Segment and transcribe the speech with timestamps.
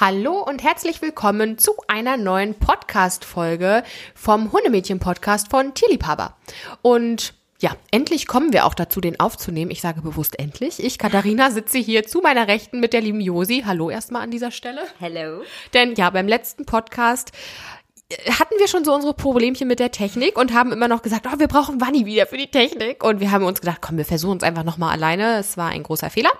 [0.00, 3.82] Hallo und herzlich willkommen zu einer neuen Podcast-Folge
[4.14, 6.36] vom Hundemädchen-Podcast von Tierliebhaber.
[6.82, 9.72] Und ja, endlich kommen wir auch dazu, den aufzunehmen.
[9.72, 10.80] Ich sage bewusst endlich.
[10.80, 13.64] Ich, Katharina, sitze hier zu meiner Rechten mit der lieben Josi.
[13.66, 14.82] Hallo erstmal an dieser Stelle.
[15.00, 15.42] Hello.
[15.74, 17.32] Denn ja, beim letzten Podcast
[18.10, 21.38] hatten wir schon so unsere Problemchen mit der Technik und haben immer noch gesagt, oh,
[21.38, 23.04] wir brauchen Wanni wieder für die Technik.
[23.04, 25.36] Und wir haben uns gedacht, komm, wir versuchen es einfach nochmal alleine.
[25.36, 26.30] Es war ein großer Fehler.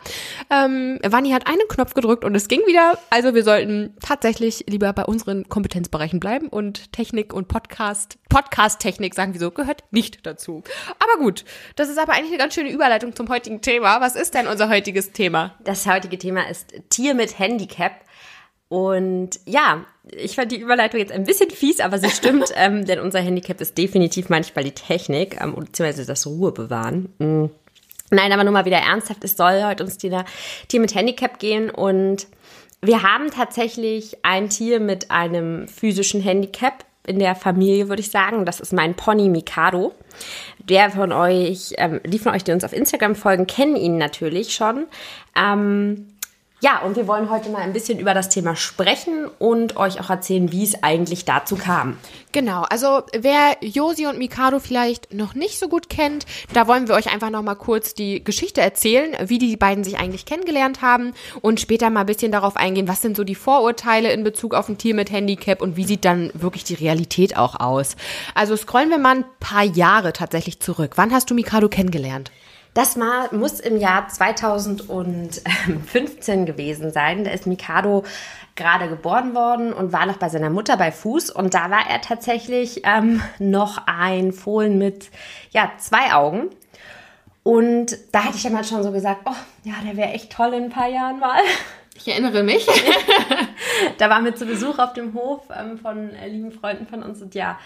[0.49, 2.99] Ähm, Wanni hat einen Knopf gedrückt und es ging wieder.
[3.11, 9.35] Also wir sollten tatsächlich lieber bei unseren Kompetenzbereichen bleiben und Technik und Podcast, Podcast-Technik, sagen
[9.35, 10.63] wir so, gehört nicht dazu.
[10.99, 11.45] Aber gut,
[11.77, 14.01] das ist aber eigentlich eine ganz schöne Überleitung zum heutigen Thema.
[14.01, 15.55] Was ist denn unser heutiges Thema?
[15.65, 17.93] Das heutige Thema ist Tier mit Handicap.
[18.69, 23.01] Und ja, ich fand die Überleitung jetzt ein bisschen fies, aber sie stimmt, ähm, denn
[23.01, 27.13] unser Handicap ist definitiv manchmal die Technik, ähm, beziehungsweise das Ruhe bewahren.
[27.19, 27.51] Mhm.
[28.11, 30.25] Nein, aber nur mal wieder ernsthaft, es soll heute ums Thema
[30.69, 32.27] Tier mit Handicap gehen und
[32.81, 38.45] wir haben tatsächlich ein Tier mit einem physischen Handicap in der Familie, würde ich sagen.
[38.45, 39.95] Das ist mein Pony Mikado.
[40.61, 44.55] Der von euch, ähm, die von euch, die uns auf Instagram folgen, kennen ihn natürlich
[44.55, 44.87] schon.
[45.37, 46.07] Ähm,
[46.61, 50.11] ja, und wir wollen heute mal ein bisschen über das Thema sprechen und euch auch
[50.11, 51.97] erzählen, wie es eigentlich dazu kam.
[52.33, 56.97] Genau, also wer Josi und Mikado vielleicht noch nicht so gut kennt, da wollen wir
[56.97, 61.15] euch einfach noch mal kurz die Geschichte erzählen, wie die beiden sich eigentlich kennengelernt haben
[61.43, 64.69] und später mal ein bisschen darauf eingehen, was sind so die Vorurteile in Bezug auf
[64.69, 67.95] ein Tier mit Handicap und wie sieht dann wirklich die Realität auch aus.
[68.35, 70.93] Also scrollen wir mal ein paar Jahre tatsächlich zurück.
[70.97, 72.33] Wann hast du Mikado kennengelernt?
[72.79, 77.25] Das mal muss im Jahr 2015 gewesen sein.
[77.25, 78.05] Da ist Mikado
[78.55, 81.31] gerade geboren worden und war noch bei seiner Mutter bei Fuß.
[81.31, 85.11] Und da war er tatsächlich ähm, noch ein Fohlen mit
[85.51, 86.51] ja, zwei Augen.
[87.43, 89.35] Und da hatte ich dann mal schon so gesagt, oh,
[89.65, 91.41] ja, der wäre echt toll in ein paar Jahren mal.
[91.97, 92.65] Ich erinnere mich.
[93.99, 97.21] da waren wir zu Besuch auf dem Hof ähm, von äh, lieben Freunden von uns
[97.23, 97.59] und ja,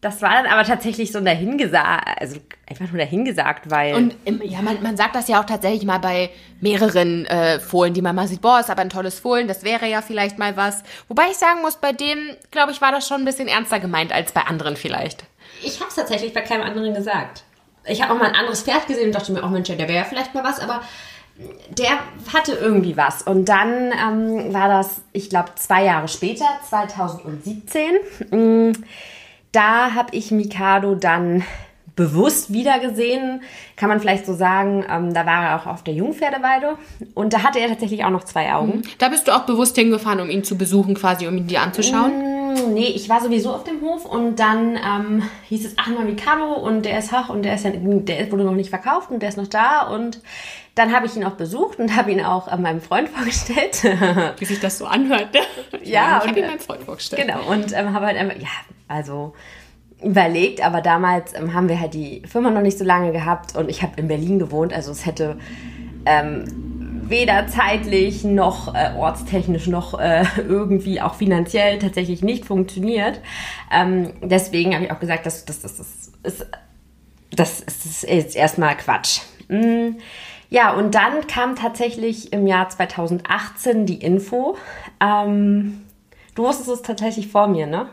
[0.00, 2.36] das war dann aber tatsächlich so dahingesagt, also
[2.68, 3.94] einfach nur dahingesagt, weil.
[3.94, 7.94] Und im, ja, man, man sagt das ja auch tatsächlich mal bei mehreren äh, Fohlen,
[7.94, 10.56] die man mal sieht, boah, ist aber ein tolles Fohlen, das wäre ja vielleicht mal
[10.56, 10.84] was.
[11.08, 12.18] Wobei ich sagen muss, bei dem,
[12.52, 15.24] glaube ich, war das schon ein bisschen ernster gemeint als bei anderen vielleicht.
[15.62, 17.42] Ich habe es tatsächlich bei keinem anderen gesagt.
[17.84, 19.94] Ich habe auch mal ein anderes Pferd gesehen und dachte mir, oh Mensch, der wäre
[19.94, 20.82] ja vielleicht mal was, aber
[21.70, 21.98] der
[22.32, 23.22] hatte irgendwie was.
[23.22, 27.92] Und dann ähm, war das, ich glaube, zwei Jahre später, 2017.
[28.30, 28.72] Mh,
[29.52, 31.44] da habe ich Mikado dann
[31.98, 33.42] bewusst wiedergesehen,
[33.76, 34.84] kann man vielleicht so sagen.
[34.88, 36.78] Ähm, da war er auch auf der Jungpferdeweide
[37.14, 38.76] und da hatte er tatsächlich auch noch zwei Augen.
[38.76, 38.82] Mhm.
[38.98, 42.54] Da bist du auch bewusst hingefahren, um ihn zu besuchen, quasi, um ihn dir anzuschauen?
[42.54, 46.04] Mm, nee, ich war sowieso auf dem Hof und dann ähm, hieß es, ach mal
[46.04, 49.20] Mikado und der ist hoch und der ist ja, der wurde noch nicht verkauft und
[49.20, 50.20] der ist noch da und
[50.78, 53.84] dann habe ich ihn auch besucht und habe ihn auch äh, meinem Freund vorgestellt.
[54.38, 55.34] Wie sich das so anhört.
[55.34, 55.40] Ne?
[55.82, 57.26] Ja, ich habe ihn meinem Freund vorgestellt.
[57.26, 58.48] Genau, und ähm, habe halt einfach, ja,
[58.86, 59.34] also
[60.02, 63.68] überlegt, aber damals ähm, haben wir halt die Firma noch nicht so lange gehabt und
[63.68, 65.38] ich habe in Berlin gewohnt, also es hätte
[66.06, 66.44] ähm,
[67.08, 73.20] weder zeitlich noch äh, ortstechnisch noch äh, irgendwie auch finanziell tatsächlich nicht funktioniert.
[73.72, 75.88] Ähm, deswegen habe ich auch gesagt, dass das, das, das,
[76.22, 76.46] ist,
[77.32, 79.20] das ist jetzt erstmal Quatsch.
[79.48, 79.96] Mm,
[80.50, 84.56] ja, und dann kam tatsächlich im Jahr 2018 die Info.
[85.00, 85.84] Ähm,
[86.34, 87.88] du wusstest es tatsächlich vor mir, ne?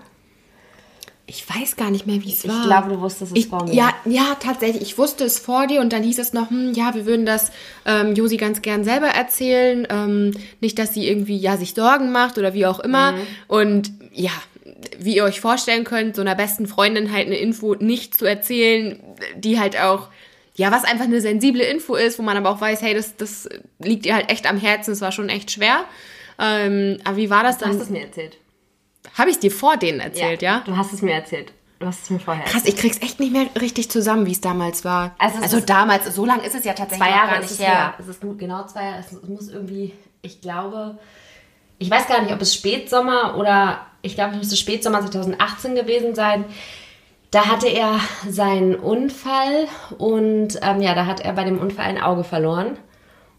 [1.28, 2.60] Ich weiß gar nicht mehr, wie es war.
[2.60, 3.74] Ich glaube, du wusstest es ich, vor mir.
[3.74, 4.84] Ja, ja, tatsächlich.
[4.84, 7.52] Ich wusste es vor dir und dann hieß es noch, hm, ja, wir würden das
[7.86, 9.88] ähm, Josi ganz gern selber erzählen.
[9.90, 13.14] Ähm, nicht, dass sie irgendwie ja sich Sorgen macht oder wie auch immer.
[13.14, 13.18] Mhm.
[13.48, 14.32] Und ja,
[15.00, 19.00] wie ihr euch vorstellen könnt, so einer besten Freundin halt eine Info nicht zu erzählen,
[19.36, 20.10] die halt auch
[20.56, 23.50] ja, was einfach eine sensible Info ist, wo man aber auch weiß, hey, das, das
[23.80, 25.86] liegt ihr halt echt am Herzen, es war schon echt schwer.
[26.40, 27.72] Ähm, aber wie war das dann?
[27.72, 28.38] Du hast es mir erzählt.
[29.18, 30.64] Habe ich dir vor denen erzählt, ja, ja?
[30.66, 31.54] Du hast es mir erzählt.
[31.80, 32.46] Du hast es mir vorher.
[32.46, 35.16] Krass, ich krieg's echt nicht mehr richtig zusammen, wie es damals war.
[35.20, 37.68] Also, also damals, so lange ist es ja tatsächlich zwei Jahre nicht her.
[37.68, 37.94] her.
[38.00, 39.00] Es ist genau zwei Jahre.
[39.00, 40.98] Es muss irgendwie, ich glaube,
[41.78, 46.16] ich weiß gar nicht, ob es Spätsommer oder ich glaube, es müsste Spätsommer 2018 gewesen
[46.16, 46.46] sein.
[47.36, 48.00] Da hatte er
[48.30, 49.68] seinen Unfall
[49.98, 52.78] und ähm, ja, da hat er bei dem Unfall ein Auge verloren.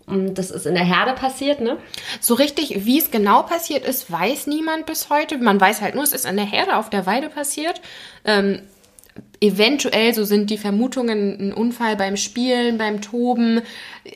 [0.05, 1.79] Und das ist in der Herde passiert, ne?
[2.21, 5.39] So richtig, wie es genau passiert ist, weiß niemand bis heute.
[5.39, 7.81] Man weiß halt nur, es ist in der Herde auf der Weide passiert.
[8.27, 8.61] Ähm,
[9.41, 13.63] eventuell, so sind die Vermutungen, ein Unfall beim Spielen, beim Toben.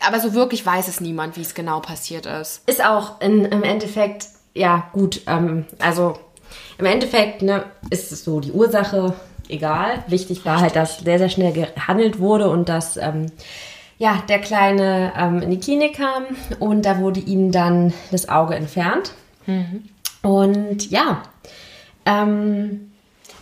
[0.07, 2.69] Aber so wirklich weiß es niemand, wie es genau passiert ist.
[2.69, 5.23] Ist auch in, im Endeffekt, ja, gut.
[5.27, 6.19] Ähm, also
[6.77, 9.15] im Endeffekt ne, ist es so die Ursache
[9.51, 10.05] egal.
[10.07, 13.27] Wichtig war halt, dass sehr, sehr schnell gehandelt wurde und dass ähm,
[13.99, 16.25] ja, der Kleine ähm, in die Klinik kam
[16.59, 19.13] und da wurde ihm dann das Auge entfernt.
[19.47, 19.85] Mhm.
[20.23, 21.23] Und ja,
[22.07, 22.91] ähm,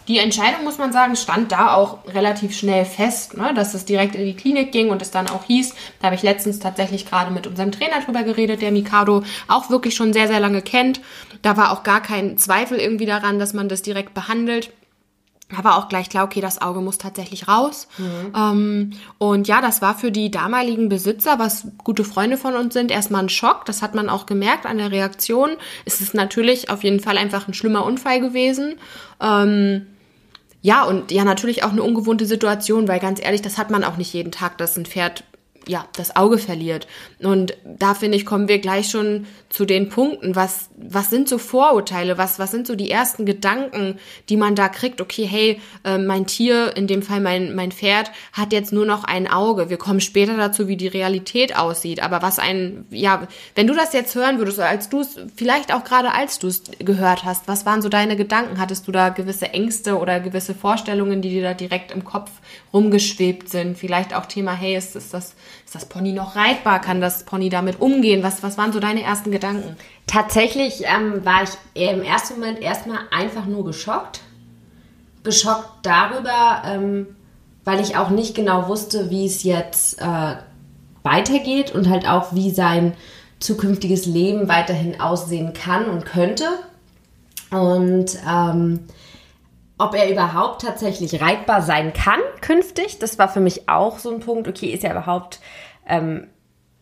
[0.08, 3.52] die Entscheidung, muss man sagen, stand da auch relativ schnell fest, ne?
[3.54, 6.22] dass es direkt in die Klinik ging und es dann auch hieß, da habe ich
[6.22, 10.40] letztens tatsächlich gerade mit unserem Trainer drüber geredet, der Mikado auch wirklich schon sehr, sehr
[10.40, 11.02] lange kennt.
[11.42, 14.72] Da war auch gar kein Zweifel irgendwie daran, dass man das direkt behandelt.
[15.50, 17.88] War auch gleich klar, okay, das Auge muss tatsächlich raus.
[17.96, 18.32] Mhm.
[18.36, 22.90] Ähm, und ja, das war für die damaligen Besitzer, was gute Freunde von uns sind,
[22.90, 23.64] erstmal ein Schock.
[23.64, 25.50] Das hat man auch gemerkt an der Reaktion.
[25.86, 28.74] Es ist natürlich auf jeden Fall einfach ein schlimmer Unfall gewesen.
[29.20, 29.86] Ähm,
[30.60, 33.96] ja, und ja, natürlich auch eine ungewohnte Situation, weil ganz ehrlich, das hat man auch
[33.96, 35.24] nicht jeden Tag, dass ein Pferd
[35.68, 36.88] ja, das Auge verliert.
[37.20, 40.34] Und da finde ich, kommen wir gleich schon zu den Punkten.
[40.34, 42.16] Was, was sind so Vorurteile?
[42.16, 43.98] Was, was sind so die ersten Gedanken,
[44.30, 45.00] die man da kriegt?
[45.00, 49.04] Okay, hey, äh, mein Tier, in dem Fall mein, mein Pferd, hat jetzt nur noch
[49.04, 49.68] ein Auge.
[49.68, 52.02] Wir kommen später dazu, wie die Realität aussieht.
[52.02, 55.84] Aber was ein, ja, wenn du das jetzt hören würdest, als du es, vielleicht auch
[55.84, 58.58] gerade als du es gehört hast, was waren so deine Gedanken?
[58.58, 62.30] Hattest du da gewisse Ängste oder gewisse Vorstellungen, die dir da direkt im Kopf
[62.72, 63.76] rumgeschwebt sind?
[63.76, 65.34] Vielleicht auch Thema, hey, ist, ist das
[65.68, 66.80] ist das Pony noch reitbar?
[66.80, 68.22] Kann das Pony damit umgehen?
[68.22, 69.76] Was, was waren so deine ersten Gedanken?
[70.06, 74.20] Tatsächlich ähm, war ich im ersten Moment erstmal einfach nur geschockt.
[75.24, 77.08] Geschockt darüber, ähm,
[77.66, 80.36] weil ich auch nicht genau wusste, wie es jetzt äh,
[81.02, 82.94] weitergeht und halt auch, wie sein
[83.38, 86.46] zukünftiges Leben weiterhin aussehen kann und könnte.
[87.50, 88.86] Und ähm,
[89.78, 92.98] ob er überhaupt tatsächlich reitbar sein kann künftig.
[92.98, 94.48] Das war für mich auch so ein Punkt.
[94.48, 95.40] Okay, ist er überhaupt
[95.88, 96.26] ähm,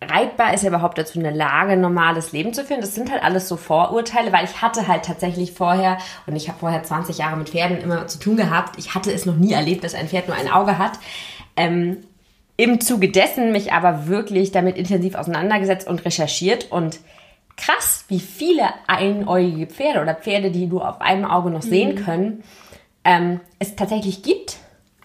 [0.03, 0.55] reitbar?
[0.55, 2.81] Ist er überhaupt dazu in der Lage, ein normales Leben zu führen?
[2.81, 6.59] Das sind halt alles so Vorurteile, weil ich hatte halt tatsächlich vorher, und ich habe
[6.59, 9.85] vorher 20 Jahre mit Pferden immer zu tun gehabt, ich hatte es noch nie erlebt,
[9.85, 10.99] dass ein Pferd nur ein Auge hat.
[11.57, 11.99] Ähm,
[12.57, 17.01] Im Zuge dessen mich aber wirklich damit intensiv auseinandergesetzt und recherchiert und
[17.57, 22.05] krass, wie viele einäugige Pferde oder Pferde, die du auf einem Auge noch sehen mhm.
[22.05, 22.45] können,
[23.07, 24.59] ähm, es tatsächlich gibt.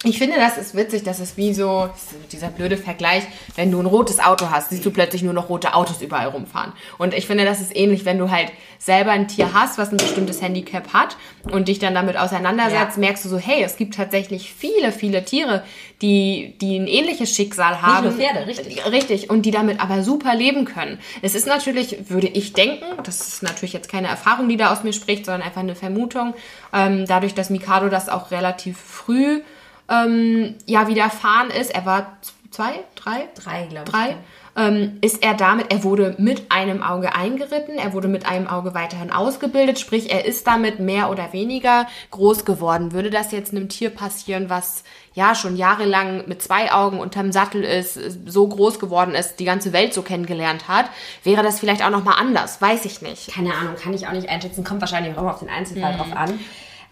[0.04, 1.88] Ich finde, das ist witzig, das ist wie so
[2.32, 3.22] dieser blöde Vergleich,
[3.54, 6.72] wenn du ein rotes Auto hast, siehst du plötzlich nur noch rote Autos überall rumfahren.
[6.98, 9.98] Und ich finde, das ist ähnlich, wenn du halt selber ein Tier hast, was ein
[9.98, 11.16] bestimmtes Handicap hat
[11.52, 13.00] und dich dann damit auseinandersetzt, ja.
[13.00, 15.62] merkst du so, hey, es gibt tatsächlich viele, viele Tiere,
[16.00, 18.08] die, die ein ähnliches Schicksal haben.
[18.08, 18.84] Nicht nur Pferde, richtig.
[18.84, 19.30] Richtig.
[19.30, 20.98] Und die damit aber super leben können.
[21.22, 24.82] Es ist natürlich, würde ich denken, das ist natürlich jetzt keine Erfahrung, die da aus
[24.82, 26.34] mir spricht, sondern einfach eine Vermutung,
[26.72, 29.42] ähm, dadurch, dass Mikado das auch relativ früh
[29.88, 31.74] ähm, ja widerfahren ist.
[31.74, 32.16] Er war
[32.50, 33.28] zwei, drei?
[33.34, 33.92] Drei, glaube ich.
[33.92, 34.16] Drei.
[34.54, 38.74] Ähm, ist er damit, er wurde mit einem Auge eingeritten, er wurde mit einem Auge
[38.74, 42.92] weiterhin ausgebildet, sprich, er ist damit mehr oder weniger groß geworden.
[42.92, 44.84] Würde das jetzt einem Tier passieren, was
[45.14, 49.72] ja schon jahrelang mit zwei Augen unterm Sattel ist, so groß geworden ist, die ganze
[49.72, 50.90] Welt so kennengelernt hat,
[51.24, 53.32] wäre das vielleicht auch nochmal anders, weiß ich nicht.
[53.32, 55.96] Keine Ahnung, kann ich auch nicht einschätzen, kommt wahrscheinlich auch immer auf den Einzelfall mhm.
[55.96, 56.38] drauf an.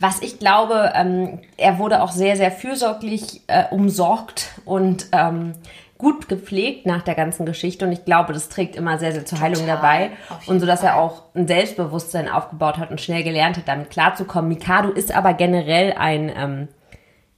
[0.00, 5.52] Was ich glaube, ähm, er wurde auch sehr, sehr fürsorglich äh, umsorgt und ähm,
[5.98, 7.84] gut gepflegt nach der ganzen Geschichte.
[7.84, 10.10] Und ich glaube, das trägt immer sehr, sehr zur Heilung Total, dabei
[10.46, 14.48] und so, dass er auch ein Selbstbewusstsein aufgebaut hat und schnell gelernt hat, damit klarzukommen.
[14.48, 16.68] Mikado ist aber generell ein ähm,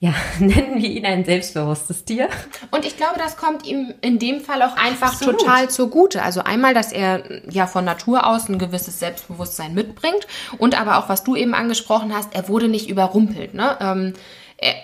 [0.02, 2.28] ja, nennen wir ihn ein selbstbewusstes Tier.
[2.72, 5.38] Und ich glaube, das kommt ihm in dem Fall auch einfach Absolut.
[5.38, 6.22] total zugute.
[6.22, 10.26] Also einmal, dass er ja von Natur aus ein gewisses Selbstbewusstsein mitbringt
[10.58, 13.54] und aber auch, was du eben angesprochen hast, er wurde nicht überrumpelt.
[13.54, 13.76] Ne?
[13.80, 14.14] Ähm,
[14.56, 14.74] er,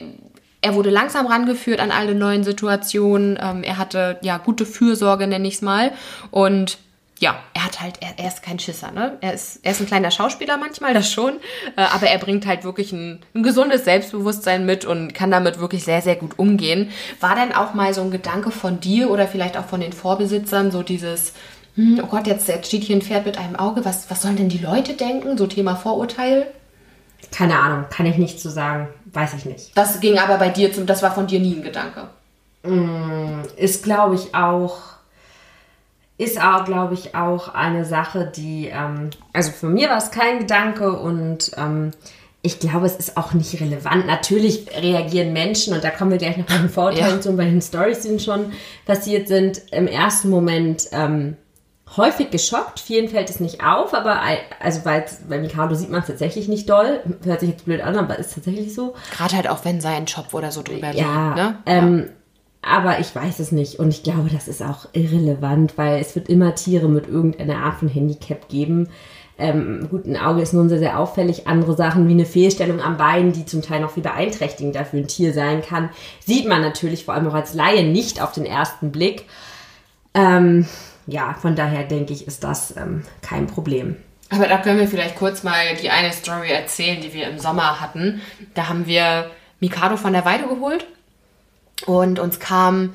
[0.61, 3.37] er wurde langsam rangeführt an alle neuen Situationen.
[3.43, 5.91] Ähm, er hatte ja gute Fürsorge, nenne ich es mal.
[6.31, 6.79] Und
[7.21, 9.17] ja, er hat halt, er, er, ist kein Schisser, ne?
[9.21, 11.35] Er ist, er ist ein kleiner Schauspieler manchmal, das schon,
[11.77, 15.85] äh, aber er bringt halt wirklich ein, ein, gesundes Selbstbewusstsein mit und kann damit wirklich
[15.85, 16.91] sehr, sehr gut umgehen.
[17.21, 20.71] War denn auch mal so ein Gedanke von dir oder vielleicht auch von den Vorbesitzern,
[20.71, 21.33] so dieses,
[21.75, 24.37] hm, oh Gott, jetzt, jetzt steht hier ein Pferd mit einem Auge, was, was sollen
[24.37, 25.37] denn die Leute denken?
[25.37, 26.47] So Thema Vorurteil?
[27.33, 29.77] Keine Ahnung, kann ich nicht zu so sagen, weiß ich nicht.
[29.77, 32.09] Das ging aber bei dir zum, das war von dir nie ein Gedanke.
[32.63, 34.98] Mm, ist, glaube ich, auch
[36.19, 40.41] ist auch, glaube ich, auch eine Sache, die, ähm, also für mir war es kein
[40.41, 41.93] Gedanke und ähm,
[42.43, 44.07] ich glaube, es ist auch nicht relevant.
[44.07, 47.21] Natürlich reagieren Menschen, und da kommen wir gleich noch den Vorteilen ja.
[47.21, 48.53] zu, bei den Stories, die schon
[48.85, 51.37] passiert sind, im ersten Moment ähm,
[51.97, 52.81] häufig geschockt.
[52.81, 54.21] Vielen fällt es nicht auf, aber
[54.61, 57.01] also bei, bei Mikado sieht man es tatsächlich nicht doll.
[57.25, 58.95] Hört sich jetzt blöd an, aber ist tatsächlich so.
[59.17, 61.59] Gerade halt auch, wenn sein Job oder so drüber ja, liegt, ne?
[61.67, 62.13] Ähm, ja.
[62.61, 66.29] Aber ich weiß es nicht und ich glaube, das ist auch irrelevant, weil es wird
[66.29, 68.89] immer Tiere mit irgendeiner Art von Handicap geben.
[69.39, 71.47] Ähm, gut, ein Auge ist nun sehr, sehr auffällig.
[71.47, 75.07] Andere Sachen wie eine Fehlstellung am Bein, die zum Teil noch viel beeinträchtigend dafür ein
[75.07, 78.91] Tier sein kann, sieht man natürlich vor allem auch als Laie nicht auf den ersten
[78.91, 79.27] Blick.
[80.13, 80.67] Ähm,
[81.07, 83.97] ja, von daher denke ich, ist das ähm, kein Problem.
[84.31, 87.81] Aber da können wir vielleicht kurz mal die eine Story erzählen, die wir im Sommer
[87.81, 88.21] hatten.
[88.55, 90.87] Da haben wir Mikado von der Weide geholt
[91.87, 92.95] und uns kam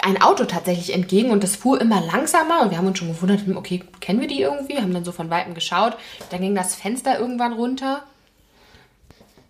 [0.00, 3.46] ein Auto tatsächlich entgegen und das fuhr immer langsamer und wir haben uns schon gewundert,
[3.46, 4.78] hm, okay, kennen wir die irgendwie?
[4.78, 5.96] Haben dann so von Weitem geschaut.
[6.30, 8.02] Dann ging das Fenster irgendwann runter.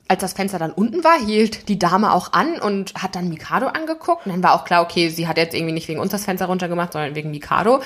[0.09, 3.69] Als das Fenster dann unten war, hielt die Dame auch an und hat dann Mikado
[3.69, 4.27] angeguckt.
[4.27, 6.47] Und dann war auch klar, okay, sie hat jetzt irgendwie nicht wegen uns das Fenster
[6.47, 7.81] runtergemacht, sondern wegen Mikado.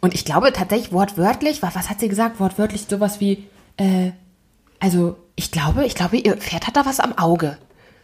[0.00, 2.38] Und ich glaube tatsächlich wortwörtlich, was, was hat sie gesagt?
[2.38, 3.46] Wortwörtlich sowas wie,
[3.78, 4.10] äh,
[4.78, 7.56] also ich glaube, ich glaube, ihr Pferd hat da was am Auge.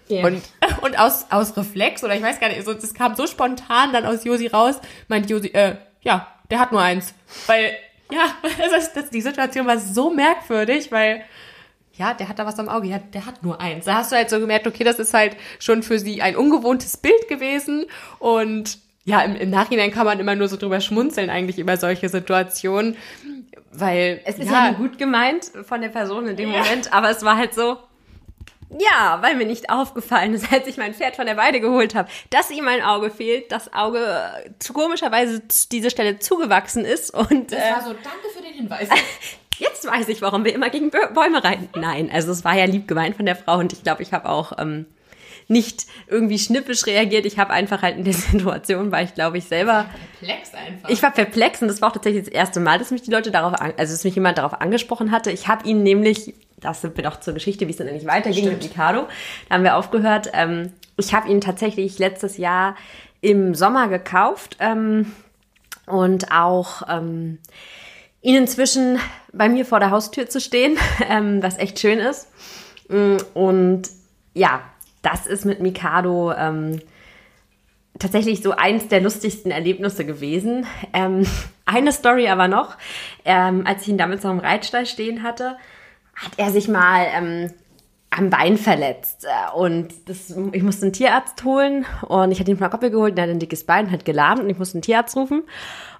[0.08, 0.26] Yeah.
[0.26, 0.42] Und,
[0.82, 4.06] und aus, aus Reflex, oder ich weiß gar nicht, so, das kam so spontan dann
[4.06, 7.14] aus Josi raus, meint Josi, äh, ja, der hat nur eins.
[7.46, 7.72] Weil,
[8.10, 8.26] ja,
[8.70, 11.22] das, das, die Situation war so merkwürdig, weil,
[11.94, 13.86] ja, der hat da was am Auge, ja, der hat nur eins.
[13.86, 16.96] Da hast du halt so gemerkt, okay, das ist halt schon für sie ein ungewohntes
[16.96, 17.86] Bild gewesen
[18.18, 22.08] und ja, im, im Nachhinein kann man immer nur so drüber schmunzeln eigentlich über solche
[22.08, 22.96] Situationen,
[23.72, 26.58] weil es ist ja, ja gut gemeint von der Person in dem ja.
[26.58, 27.78] Moment, aber es war halt so,
[28.70, 32.08] ja, weil mir nicht aufgefallen ist, als ich mein Pferd von der Weide geholt habe,
[32.30, 37.52] dass ihm ein Auge fehlt, das Auge äh, komischerweise diese Stelle zugewachsen ist und.
[37.52, 38.88] Das war äh, so, danke für den Hinweis.
[39.58, 41.68] Jetzt weiß ich, warum wir immer gegen Bäume reiten.
[41.80, 44.28] Nein, also es war ja lieb gemeint von der Frau und ich glaube, ich habe
[44.28, 44.84] auch ähm,
[45.48, 47.24] nicht irgendwie schnippisch reagiert.
[47.24, 49.86] Ich habe einfach halt in der Situation, weil ich glaube, ich selber.
[50.20, 50.88] Perplex einfach.
[50.90, 53.30] Ich war perplex und das war auch tatsächlich das erste Mal, dass mich die Leute
[53.30, 55.30] darauf, also dass mich jemand darauf angesprochen hatte.
[55.30, 58.44] Ich habe ihnen nämlich das sind wir doch zur Geschichte, wie es dann eigentlich weiterging
[58.44, 58.62] Stimmt.
[58.62, 59.06] mit Ricardo.
[59.48, 60.30] Da haben wir aufgehört.
[60.32, 62.76] Ähm, ich habe ihn tatsächlich letztes Jahr
[63.20, 65.12] im Sommer gekauft ähm,
[65.86, 67.38] und auch ähm,
[68.22, 68.98] ihn inzwischen
[69.32, 72.28] bei mir vor der Haustür zu stehen, ähm, was echt schön ist.
[72.88, 73.82] Mm, und
[74.34, 74.60] ja,
[75.02, 76.80] das ist mit Mikado ähm,
[77.98, 80.66] tatsächlich so eins der lustigsten Erlebnisse gewesen.
[80.92, 81.26] Ähm,
[81.66, 82.76] eine Story aber noch,
[83.24, 85.56] als ich ihn damals noch im Reitstall stehen hatte,
[86.16, 87.50] hat er sich mal ähm,
[88.10, 89.26] am Bein verletzt.
[89.54, 93.16] Und das, ich musste einen Tierarzt holen und ich hatte ihn von der Koppel geholt,
[93.16, 95.42] der hat ein dickes Bein, hat gelahmt und ich musste einen Tierarzt rufen.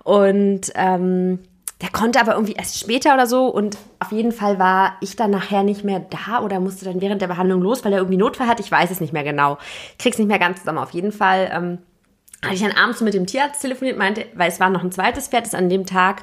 [0.02, 1.40] Und ähm,
[1.82, 5.30] der konnte aber irgendwie erst später oder so und auf jeden Fall war ich dann
[5.30, 8.46] nachher nicht mehr da oder musste dann während der Behandlung los, weil er irgendwie Notfall
[8.46, 8.60] hat.
[8.60, 9.58] Ich weiß es nicht mehr genau.
[9.98, 10.78] Krieg's nicht mehr ganz zusammen.
[10.78, 11.78] Auf jeden Fall ähm,
[12.42, 15.28] hatte ich dann abends mit dem Tierarzt telefoniert, meinte, weil es war noch ein zweites
[15.28, 16.22] Pferd, das an dem Tag,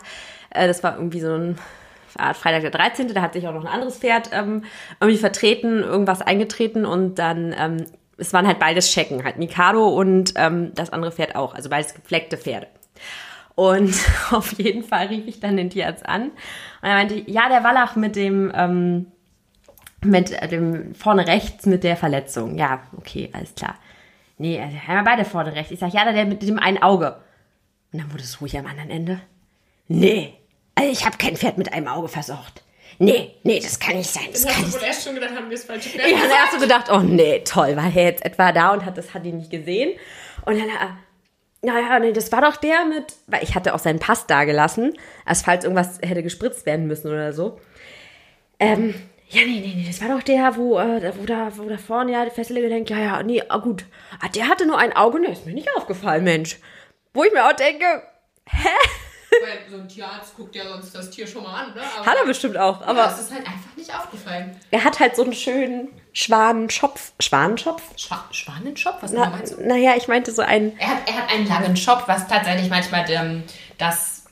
[0.50, 1.60] äh, das war irgendwie so ein
[2.34, 4.64] Freitag der 13., da hat sich auch noch ein anderes Pferd ähm,
[5.00, 7.86] irgendwie vertreten, irgendwas eingetreten und dann, ähm,
[8.18, 11.94] es waren halt beides Schecken, halt Mikado und ähm, das andere Pferd auch, also beides
[11.94, 12.68] gefleckte Pferde.
[13.56, 13.96] Und
[14.32, 16.32] auf jeden Fall rief ich dann den Tierarzt an und
[16.82, 19.08] er meinte, ja, der Wallach mit dem, ähm,
[20.04, 22.58] mit dem vorne rechts mit der Verletzung.
[22.58, 23.76] Ja, okay, alles klar.
[24.38, 25.72] Nee, also haben wir beide vorne rechts.
[25.72, 27.18] Ich sag, ja, der mit dem einen Auge.
[27.92, 29.22] Und dann wurde es ruhig am anderen Ende.
[29.88, 30.34] Nee,
[30.76, 32.64] also ich habe kein Pferd mit einem Auge versorgt.
[33.00, 34.28] Nee, nee, das kann nicht sein.
[34.32, 36.32] Das, das kann du wohl erst schon gedacht, haben wir das falsche Pferd Ja, dann
[36.32, 39.26] hast du gedacht, oh nee, toll, war er jetzt etwa da und hat das hat
[39.26, 39.98] ihn nicht gesehen.
[40.46, 44.00] Und dann, äh, naja, nee, das war doch der mit, weil ich hatte auch seinen
[44.00, 44.94] Pass da gelassen,
[45.26, 47.60] als falls irgendwas hätte gespritzt werden müssen oder so.
[48.60, 48.94] Ähm,
[49.30, 52.12] ja, nee, nee, nee, das war doch der, wo, äh, wo, da, wo da vorne
[52.12, 53.86] ja die Fessel gedenkt, ja, ja, nee, ah, gut.
[54.22, 56.60] Ah, der hatte nur ein Auge, ne, ist mir nicht aufgefallen, Mensch.
[57.14, 57.86] Wo ich mir auch denke,
[58.48, 58.70] hä?
[59.44, 61.82] Weil so ein Tierarzt guckt ja sonst das Tier schon mal an, ne?
[61.82, 62.82] Aber, hat er bestimmt auch.
[62.82, 64.58] Aber ja, es ist halt einfach nicht aufgefallen.
[64.72, 67.12] Er hat halt so einen schönen Schwanenschopf.
[67.20, 67.82] Schwanenschopf?
[67.98, 68.98] Schwa Schwanenschopf?
[69.02, 69.68] Was Na, meinst du?
[69.68, 70.78] Naja, ich meinte so einen.
[70.80, 73.44] Er hat, er hat einen langen Schopf, was tatsächlich manchmal ähm,
[73.78, 74.24] das,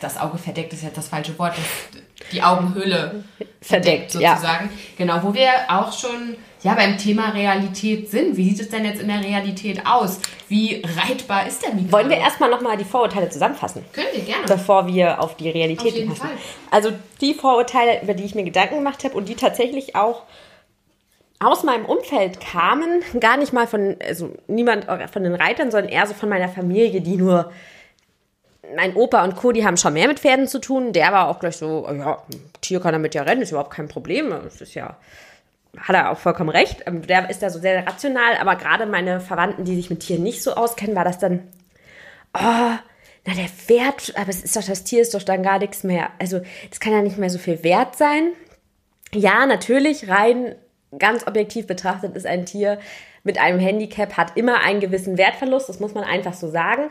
[0.00, 1.54] das Auge verdeckt ist jetzt das falsche Wort.
[1.56, 3.24] Das, die Augenhöhle
[3.60, 4.66] verdeckt, verdeckt sozusagen.
[4.66, 4.70] Ja.
[4.96, 8.36] Genau, wo wir auch schon ja, beim Thema Realität sind.
[8.36, 10.20] Wie sieht es denn jetzt in der Realität aus?
[10.48, 11.92] Wie reitbar ist der Mikado?
[11.92, 13.84] Wollen wir erstmal nochmal die Vorurteile zusammenfassen?
[13.92, 14.44] Können wir gerne.
[14.46, 16.22] Bevor wir auf die Realität auf jeden passen.
[16.22, 16.30] Fall.
[16.70, 20.22] Also die Vorurteile, über die ich mir Gedanken gemacht habe und die tatsächlich auch
[21.40, 26.06] aus meinem Umfeld kamen, gar nicht mal von, also niemand von den Reitern, sondern eher
[26.06, 27.52] so von meiner Familie, die nur
[28.76, 30.92] mein Opa und Co., die haben schon mehr mit Pferden zu tun.
[30.92, 32.22] Der war auch gleich so, ja,
[32.60, 34.30] Tier kann damit ja rennen, ist überhaupt kein Problem.
[34.30, 34.96] Das ist ja
[35.76, 36.82] hat er auch vollkommen recht.
[36.86, 40.22] Ähm, der ist da so sehr rational, aber gerade meine Verwandten, die sich mit Tieren
[40.22, 41.40] nicht so auskennen, war das dann,
[42.34, 42.72] oh,
[43.24, 46.10] na, der Wert, aber es ist doch, das Tier ist doch dann gar nichts mehr.
[46.18, 48.32] Also, das kann ja nicht mehr so viel wert sein.
[49.12, 50.54] Ja, natürlich, rein
[50.96, 52.78] ganz objektiv betrachtet ist ein Tier
[53.24, 56.84] mit einem Handicap hat immer einen gewissen Wertverlust, das muss man einfach so sagen.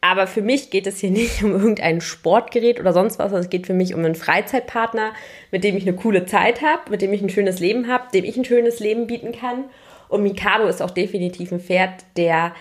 [0.00, 3.50] Aber für mich geht es hier nicht um irgendein Sportgerät oder sonst was, sondern es
[3.50, 5.12] geht für mich um einen Freizeitpartner,
[5.50, 8.24] mit dem ich eine coole Zeit habe, mit dem ich ein schönes Leben habe, dem
[8.24, 9.64] ich ein schönes Leben bieten kann.
[10.08, 12.52] Und Mikado ist auch definitiv ein Pferd, der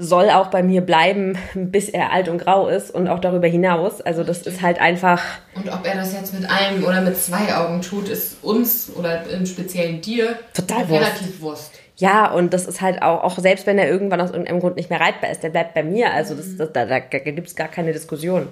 [0.00, 4.00] soll auch bei mir bleiben, bis er alt und grau ist und auch darüber hinaus.
[4.00, 5.22] Also das ist halt einfach.
[5.54, 9.24] Und ob er das jetzt mit einem oder mit zwei Augen tut, ist uns oder
[9.30, 11.00] im Speziellen dir Total Wurst.
[11.00, 11.72] relativ Wurst.
[11.96, 14.88] Ja, und das ist halt auch, auch selbst wenn er irgendwann aus irgendeinem Grund nicht
[14.88, 16.14] mehr reitbar ist, der bleibt bei mir.
[16.14, 18.48] Also das, das, da, da gibt es gar keine Diskussion.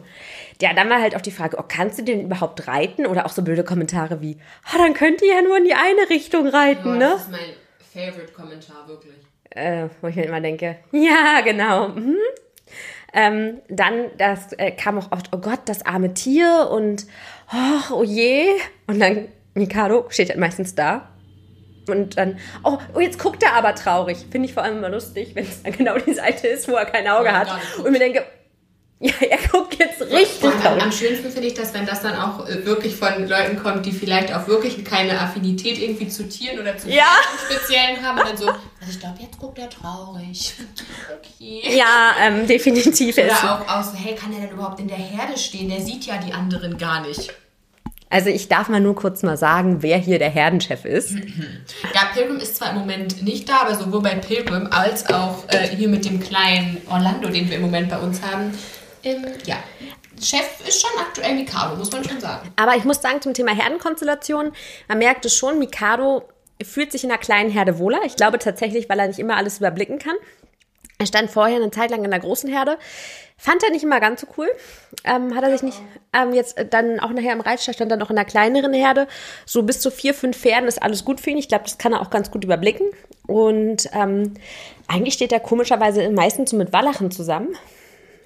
[0.61, 3.07] Ja, dann war halt auch die Frage, oh, kannst du den überhaupt reiten?
[3.07, 4.37] Oder auch so blöde Kommentare wie,
[4.75, 7.11] oh, dann könnt ihr ja nur in die eine Richtung reiten, Ja, ne?
[7.15, 7.41] Das ist mein
[7.95, 9.15] Favorite-Kommentar, wirklich.
[9.51, 11.89] Äh, wo ich mir immer denke, ja, genau.
[11.89, 12.17] Mhm.
[13.15, 17.07] Ähm, dann das äh, kam auch oft, oh Gott, das arme Tier und
[17.53, 18.47] oh, oh je.
[18.87, 21.09] Und dann Mikado steht halt meistens da.
[21.89, 24.27] Und dann, oh, oh, jetzt guckt er aber traurig.
[24.31, 26.85] Finde ich vor allem immer lustig, wenn es dann genau die Seite ist, wo er
[26.85, 27.49] kein Auge er hat.
[27.79, 28.25] Und mir denke,
[29.01, 32.49] ja, er guckt jetzt richtig Und am, schönsten finde ich das, wenn das dann auch
[32.49, 36.77] äh, wirklich von Leuten kommt, die vielleicht auch wirklich keine Affinität irgendwie zu Tieren oder
[36.77, 37.05] zu Ja.
[37.49, 38.19] Speziellen haben.
[38.19, 40.55] Und dann so, also ich glaube, jetzt guckt er traurig.
[41.17, 41.77] Okay.
[41.77, 43.17] Ja, ähm, definitiv.
[43.19, 45.69] Er ist Oder auch aus, hey, kann er denn überhaupt in der Herde stehen?
[45.69, 47.33] Der sieht ja die anderen gar nicht.
[48.11, 51.15] Also ich darf mal nur kurz mal sagen, wer hier der Herdenchef ist.
[51.95, 55.69] Ja, Pilgrim ist zwar im Moment nicht da, aber sowohl bei Pilgrim als auch äh,
[55.69, 58.53] hier mit dem kleinen Orlando, den wir im Moment bei uns haben,
[59.05, 59.57] ähm, ja,
[60.21, 62.53] Chef ist schon aktuell Mikado, muss man schon sagen.
[62.57, 64.53] Aber ich muss sagen, zum Thema Herdenkonstellation,
[64.89, 66.29] man merkt es schon, Mikado
[66.63, 68.01] fühlt sich in einer kleinen Herde wohler.
[68.05, 70.17] Ich glaube tatsächlich, weil er nicht immer alles überblicken kann.
[70.99, 72.77] Er stand vorher eine Zeit lang in der großen Herde.
[73.37, 74.49] Fand er nicht immer ganz so cool.
[75.05, 75.81] Ähm, hat er sich nicht.
[76.13, 79.07] Ähm, jetzt äh, dann auch nachher im Reitstall stand er noch in einer kleineren Herde.
[79.47, 81.39] So bis zu vier, fünf Pferden ist alles gut für ihn.
[81.39, 82.91] Ich glaube, das kann er auch ganz gut überblicken.
[83.29, 84.35] Und ähm,
[84.89, 87.57] eigentlich steht er komischerweise meistens so mit Wallachen zusammen.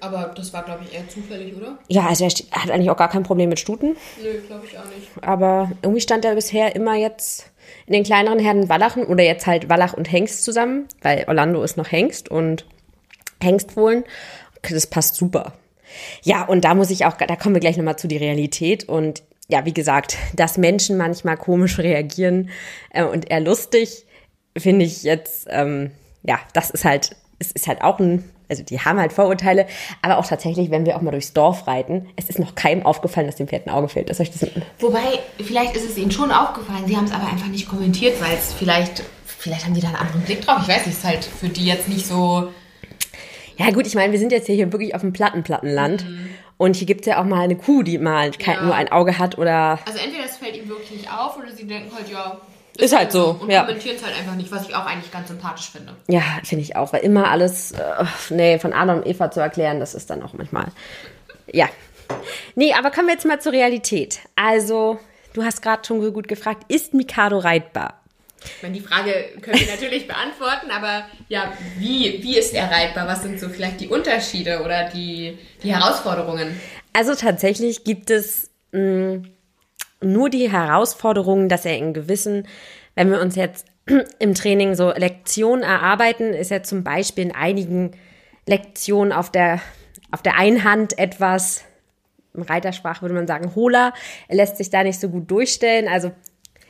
[0.03, 1.77] Aber das war, glaube ich, eher zufällig, oder?
[1.87, 2.29] Ja, also er
[2.59, 3.95] hat eigentlich auch gar kein Problem mit Stuten.
[4.21, 5.07] Nö, glaube ich auch nicht.
[5.21, 7.51] Aber irgendwie stand er bisher immer jetzt
[7.85, 11.77] in den kleineren Herden Wallachen oder jetzt halt Wallach und Hengst zusammen, weil Orlando ist
[11.77, 12.65] noch Hengst und
[13.41, 14.03] Hengstfohlen.
[14.61, 15.53] Das passt super.
[16.21, 19.23] Ja, und da muss ich auch, da kommen wir gleich nochmal zu die Realität und
[19.47, 22.49] ja, wie gesagt, dass Menschen manchmal komisch reagieren
[22.91, 24.05] äh, und eher lustig,
[24.57, 25.91] finde ich jetzt, ähm,
[26.23, 29.65] ja, das ist halt, es ist halt auch ein, also die haben halt Vorurteile,
[30.01, 33.25] aber auch tatsächlich, wenn wir auch mal durchs Dorf reiten, es ist noch keinem aufgefallen,
[33.25, 34.09] dass dem Pferd ein Auge fehlt.
[34.19, 34.47] Euch das
[34.79, 38.33] Wobei, vielleicht ist es ihnen schon aufgefallen, sie haben es aber einfach nicht kommentiert, weil
[38.33, 40.59] es vielleicht, vielleicht haben die da einen anderen Blick drauf.
[40.61, 42.49] Ich weiß nicht, es ist halt für die jetzt nicht so.
[43.57, 46.05] Ja gut, ich meine, wir sind jetzt hier wirklich auf dem Plattenplattenland.
[46.57, 48.63] Und hier gibt es ja auch mal eine Kuh, die mal Ja.
[48.63, 49.79] nur ein Auge hat oder...
[49.85, 52.39] Also entweder es fällt ihnen wirklich nicht auf oder sie denken halt, ja.
[52.77, 53.63] Ist halt so, Und ja.
[53.63, 55.95] kommentieren es halt einfach nicht, was ich auch eigentlich ganz sympathisch finde.
[56.07, 59.79] Ja, finde ich auch, weil immer alles, äh, nee, von Adam und Eva zu erklären,
[59.79, 60.67] das ist dann auch manchmal...
[61.51, 61.69] Ja.
[62.55, 64.19] Nee, aber kommen wir jetzt mal zur Realität.
[64.35, 64.99] Also,
[65.33, 68.01] du hast gerade schon so gut gefragt, ist Mikado reitbar?
[68.43, 73.07] Ich meine, die Frage können wir natürlich beantworten, aber ja, wie, wie ist er reitbar?
[73.07, 76.59] Was sind so vielleicht die Unterschiede oder die, die Herausforderungen?
[76.91, 79.23] Also tatsächlich gibt es mh,
[80.03, 82.47] nur die Herausforderung, dass er in gewissen,
[82.95, 83.65] wenn wir uns jetzt
[84.19, 87.91] im Training so Lektionen erarbeiten, ist er zum Beispiel in einigen
[88.45, 89.61] Lektionen auf der,
[90.11, 91.63] auf der einen Hand etwas,
[92.33, 93.93] im Reitersprache würde man sagen, hohler.
[94.27, 95.87] Er lässt sich da nicht so gut durchstellen.
[95.87, 96.11] Also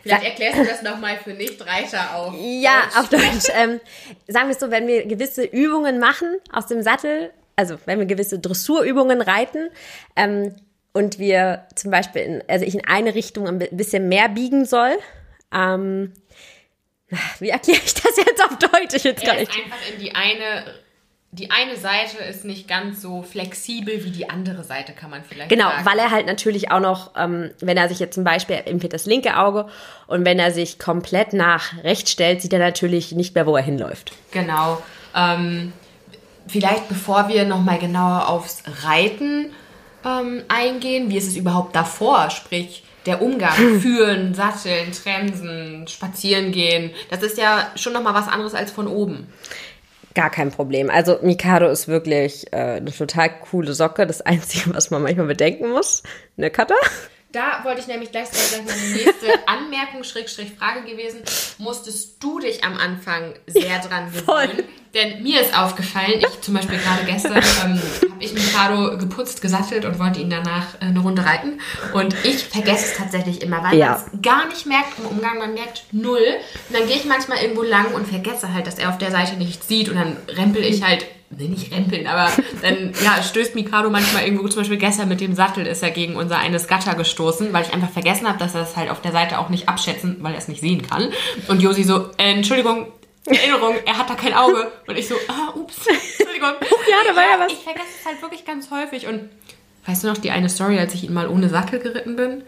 [0.01, 2.33] Vielleicht erklärst du das nochmal für Nichtreiter auf.
[2.37, 3.47] ja, auf Deutsch.
[3.57, 3.79] Ähm,
[4.27, 8.05] sagen wir es so, wenn wir gewisse Übungen machen aus dem Sattel, also wenn wir
[8.05, 9.69] gewisse Dressurübungen reiten
[10.17, 10.53] ähm,
[10.93, 14.91] und wir zum Beispiel, in, also ich in eine Richtung ein bisschen mehr biegen soll,
[15.53, 16.13] ähm,
[17.39, 18.93] wie erkläre ich das jetzt auf Deutsch?
[18.95, 19.63] Ich jetzt gar ist nicht.
[19.65, 20.65] einfach in die eine,
[21.31, 25.49] die eine Seite ist nicht ganz so flexibel wie die andere Seite, kann man vielleicht
[25.49, 25.85] Genau, sagen.
[25.85, 29.05] weil er halt natürlich auch noch, ähm, wenn er sich jetzt zum Beispiel empfiehlt das
[29.05, 29.67] linke Auge
[30.07, 33.63] und wenn er sich komplett nach rechts stellt, sieht er natürlich nicht mehr, wo er
[33.63, 34.13] hinläuft.
[34.31, 34.81] Genau.
[35.15, 35.73] Ähm,
[36.47, 39.51] vielleicht bevor wir nochmal genauer aufs Reiten
[40.05, 42.29] ähm, eingehen, wie ist es überhaupt davor?
[42.29, 46.91] Sprich, der Umgang, führen, satteln, trensen, spazieren gehen.
[47.09, 49.27] Das ist ja schon nochmal was anderes als von oben.
[50.15, 50.89] Gar kein Problem.
[50.89, 54.05] Also Mikado ist wirklich äh, eine total coole Socke.
[54.05, 56.03] Das Einzige, was man manchmal bedenken muss,
[56.37, 56.75] eine Cutter.
[57.33, 61.21] Da wollte ich nämlich gleich, gleich meine nächste Anmerkung, Schrägstrich Frage gewesen.
[61.57, 64.47] Musstest du dich am Anfang sehr dran voll.
[64.47, 64.63] gewöhnen?
[64.93, 69.83] Denn mir ist aufgefallen, ich zum Beispiel gerade gestern ähm, habe ich Mikado geputzt, gesattelt
[69.85, 71.59] und wollte ihn danach äh, eine Runde reiten.
[71.93, 73.89] Und ich vergesse es tatsächlich immer, weil Ja.
[73.93, 76.21] man es gar nicht merkt im Umgang, man merkt null.
[76.69, 79.37] Und dann gehe ich manchmal irgendwo lang und vergesse halt, dass er auf der Seite
[79.37, 83.89] nichts sieht und dann rempel ich halt Nee, nicht rempeln, aber dann ja, stößt Mikado
[83.89, 87.53] manchmal irgendwo, zum Beispiel gestern mit dem Sattel ist er gegen unser eines Gatter gestoßen,
[87.53, 90.17] weil ich einfach vergessen habe, dass er das halt auf der Seite auch nicht abschätzen,
[90.21, 91.09] weil er es nicht sehen kann.
[91.47, 92.87] Und Josi so, äh, Entschuldigung,
[93.25, 94.71] Erinnerung, er hat da kein Auge.
[94.85, 96.51] Und ich so, ah, ups, Entschuldigung.
[96.89, 97.53] ja, da war ja was.
[97.53, 99.07] Ich vergesse es halt wirklich ganz häufig.
[99.07, 99.29] Und
[99.85, 102.43] weißt du noch die eine Story, als ich ihn mal ohne Sattel geritten bin?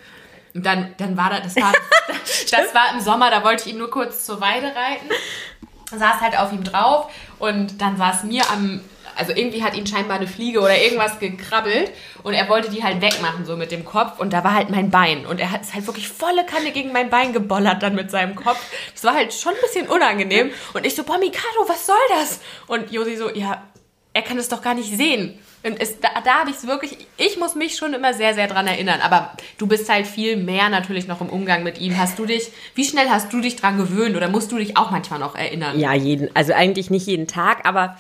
[0.54, 1.74] Und dann, dann war da, das war,
[2.52, 5.08] das war im Sommer, da wollte ich ihn nur kurz zur Weide reiten.
[5.92, 8.82] Saß halt auf ihm drauf und dann saß mir am,
[9.16, 11.92] also irgendwie hat ihn scheinbar eine Fliege oder irgendwas gekrabbelt
[12.24, 14.20] und er wollte die halt wegmachen, so mit dem Kopf.
[14.20, 15.26] Und da war halt mein Bein.
[15.26, 18.36] Und er hat es halt wirklich volle Kanne gegen mein Bein gebollert dann mit seinem
[18.36, 18.60] Kopf.
[18.94, 20.52] Das war halt schon ein bisschen unangenehm.
[20.74, 22.40] Und ich so, boah, Mikado, was soll das?
[22.68, 23.64] Und Josi so, ja,
[24.16, 25.38] er kann es doch gar nicht sehen.
[25.62, 28.48] Und es, da, da habe ich es wirklich, ich muss mich schon immer sehr, sehr
[28.48, 29.02] dran erinnern.
[29.02, 31.98] Aber du bist halt viel mehr natürlich noch im Umgang mit ihm.
[31.98, 34.90] Hast du dich, wie schnell hast du dich dran gewöhnt oder musst du dich auch
[34.90, 35.78] manchmal noch erinnern?
[35.78, 37.98] Ja, jeden, also eigentlich nicht jeden Tag, aber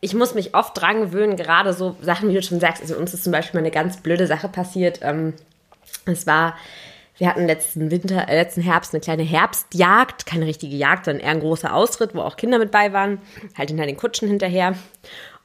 [0.00, 2.80] ich muss mich oft dran gewöhnen, gerade so Sachen, wie du schon sagst.
[2.80, 5.00] Also uns ist zum Beispiel mal eine ganz blöde Sache passiert.
[5.02, 5.34] Ähm,
[6.06, 6.56] es war,
[7.18, 11.32] wir hatten letzten Winter, äh, letzten Herbst eine kleine Herbstjagd, keine richtige Jagd, sondern eher
[11.32, 13.20] ein großer Ausritt, wo auch Kinder mit bei waren,
[13.54, 14.74] halt hinter den Kutschen hinterher.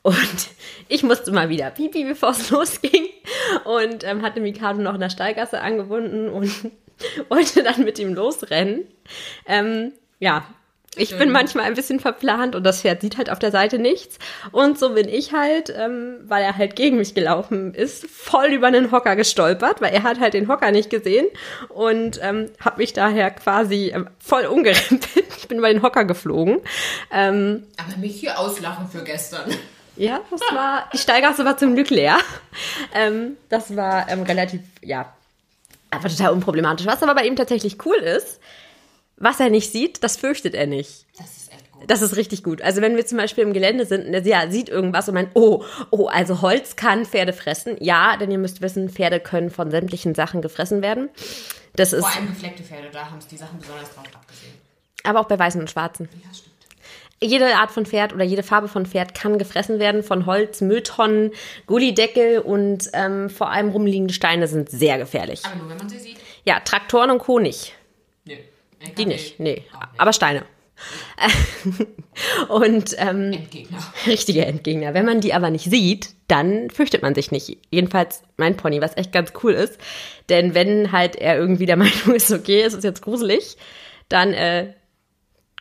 [0.03, 0.49] Und
[0.89, 3.07] ich musste mal wieder pipi, bevor es losging.
[3.65, 6.51] Und ähm, hatte Mikado noch in der Stallgasse angebunden und
[7.29, 8.85] wollte dann mit ihm losrennen.
[9.47, 10.45] Ähm, ja,
[10.95, 14.19] ich bin manchmal ein bisschen verplant und das Pferd sieht halt auf der Seite nichts.
[14.51, 18.67] Und so bin ich halt, ähm, weil er halt gegen mich gelaufen ist, voll über
[18.67, 21.25] einen Hocker gestolpert, weil er hat halt den Hocker nicht gesehen
[21.69, 25.01] und ähm, habe mich daher quasi ähm, voll umgerempelt.
[25.43, 26.61] Ich bin über den Hocker geflogen.
[27.11, 29.51] Ähm, Aber mich hier auslachen für gestern.
[29.95, 32.17] Ja, das war, die Steigasse war zum Glück leer.
[32.93, 35.13] Ähm, das war ähm, relativ, ja,
[35.91, 36.85] einfach total unproblematisch.
[36.85, 38.39] Was aber bei ihm tatsächlich cool ist,
[39.17, 41.05] was er nicht sieht, das fürchtet er nicht.
[41.17, 41.83] Das ist echt gut.
[41.89, 42.61] Das ist richtig gut.
[42.61, 45.63] Also wenn wir zum Beispiel im Gelände sind und er sieht irgendwas und meint, oh,
[45.91, 47.77] oh, also Holz kann Pferde fressen.
[47.79, 51.09] Ja, denn ihr müsst wissen, Pferde können von sämtlichen Sachen gefressen werden.
[51.75, 54.53] Das ist, Vor allem gefleckte Pferde, da haben es die Sachen besonders drauf abgesehen.
[55.03, 56.09] aber auch bei Weißen und Schwarzen.
[56.23, 56.52] Ja, stimmt.
[57.23, 61.31] Jede Art von Pferd oder jede Farbe von Pferd kann gefressen werden von Holz, Mülltonnen,
[61.65, 65.41] Gullideckel und ähm, vor allem rumliegende Steine sind sehr gefährlich.
[65.45, 66.17] Aber nur, wenn man sie sieht.
[66.45, 67.39] Ja, Traktoren und Co.
[67.39, 67.73] nicht.
[68.25, 68.39] Nee.
[68.97, 69.63] Die nicht, nee.
[69.73, 70.01] Auch nicht.
[70.01, 70.43] Aber Steine.
[72.49, 73.79] und ähm, Endgegner.
[74.07, 74.93] richtige Endgegner.
[74.93, 77.57] Wenn man die aber nicht sieht, dann fürchtet man sich nicht.
[77.69, 79.77] Jedenfalls mein Pony, was echt ganz cool ist.
[80.29, 83.57] Denn wenn halt er irgendwie der Meinung ist, okay, es ist jetzt gruselig,
[84.09, 84.73] dann äh,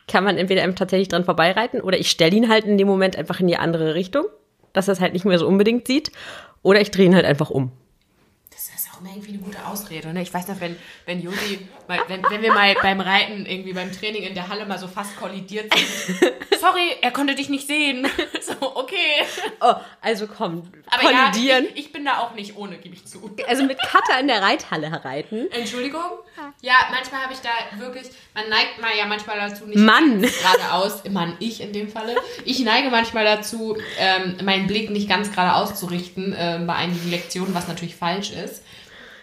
[0.07, 3.17] kann man entweder ihm tatsächlich dran vorbeireiten oder ich stelle ihn halt in dem Moment
[3.17, 4.25] einfach in die andere Richtung,
[4.73, 6.11] dass er es halt nicht mehr so unbedingt sieht.
[6.61, 7.71] Oder ich drehe ihn halt einfach um.
[9.03, 10.13] Immer irgendwie eine gute Ausrede.
[10.13, 10.21] Ne?
[10.21, 11.21] Ich weiß noch, wenn, wenn
[11.87, 14.87] mal, wenn, wenn wir mal beim Reiten, irgendwie beim Training in der Halle mal so
[14.87, 16.33] fast kollidiert sind.
[16.61, 18.07] Sorry, er konnte dich nicht sehen.
[18.43, 19.23] So, okay.
[19.61, 21.63] Oh, also komm, Aber kollidieren.
[21.63, 23.33] ja, ich, ich bin da auch nicht ohne, gebe ich zu.
[23.47, 25.49] also mit Cutter in der Reithalle reiten.
[25.51, 26.01] Entschuldigung?
[26.61, 30.21] Ja, manchmal habe ich da wirklich, man neigt mal ja manchmal dazu, nicht Mann.
[30.21, 35.31] geradeaus, Mann, ich in dem Falle, ich neige manchmal dazu, ähm, meinen Blick nicht ganz
[35.31, 38.63] geradeaus zu richten ähm, bei einigen Lektionen, was natürlich falsch ist.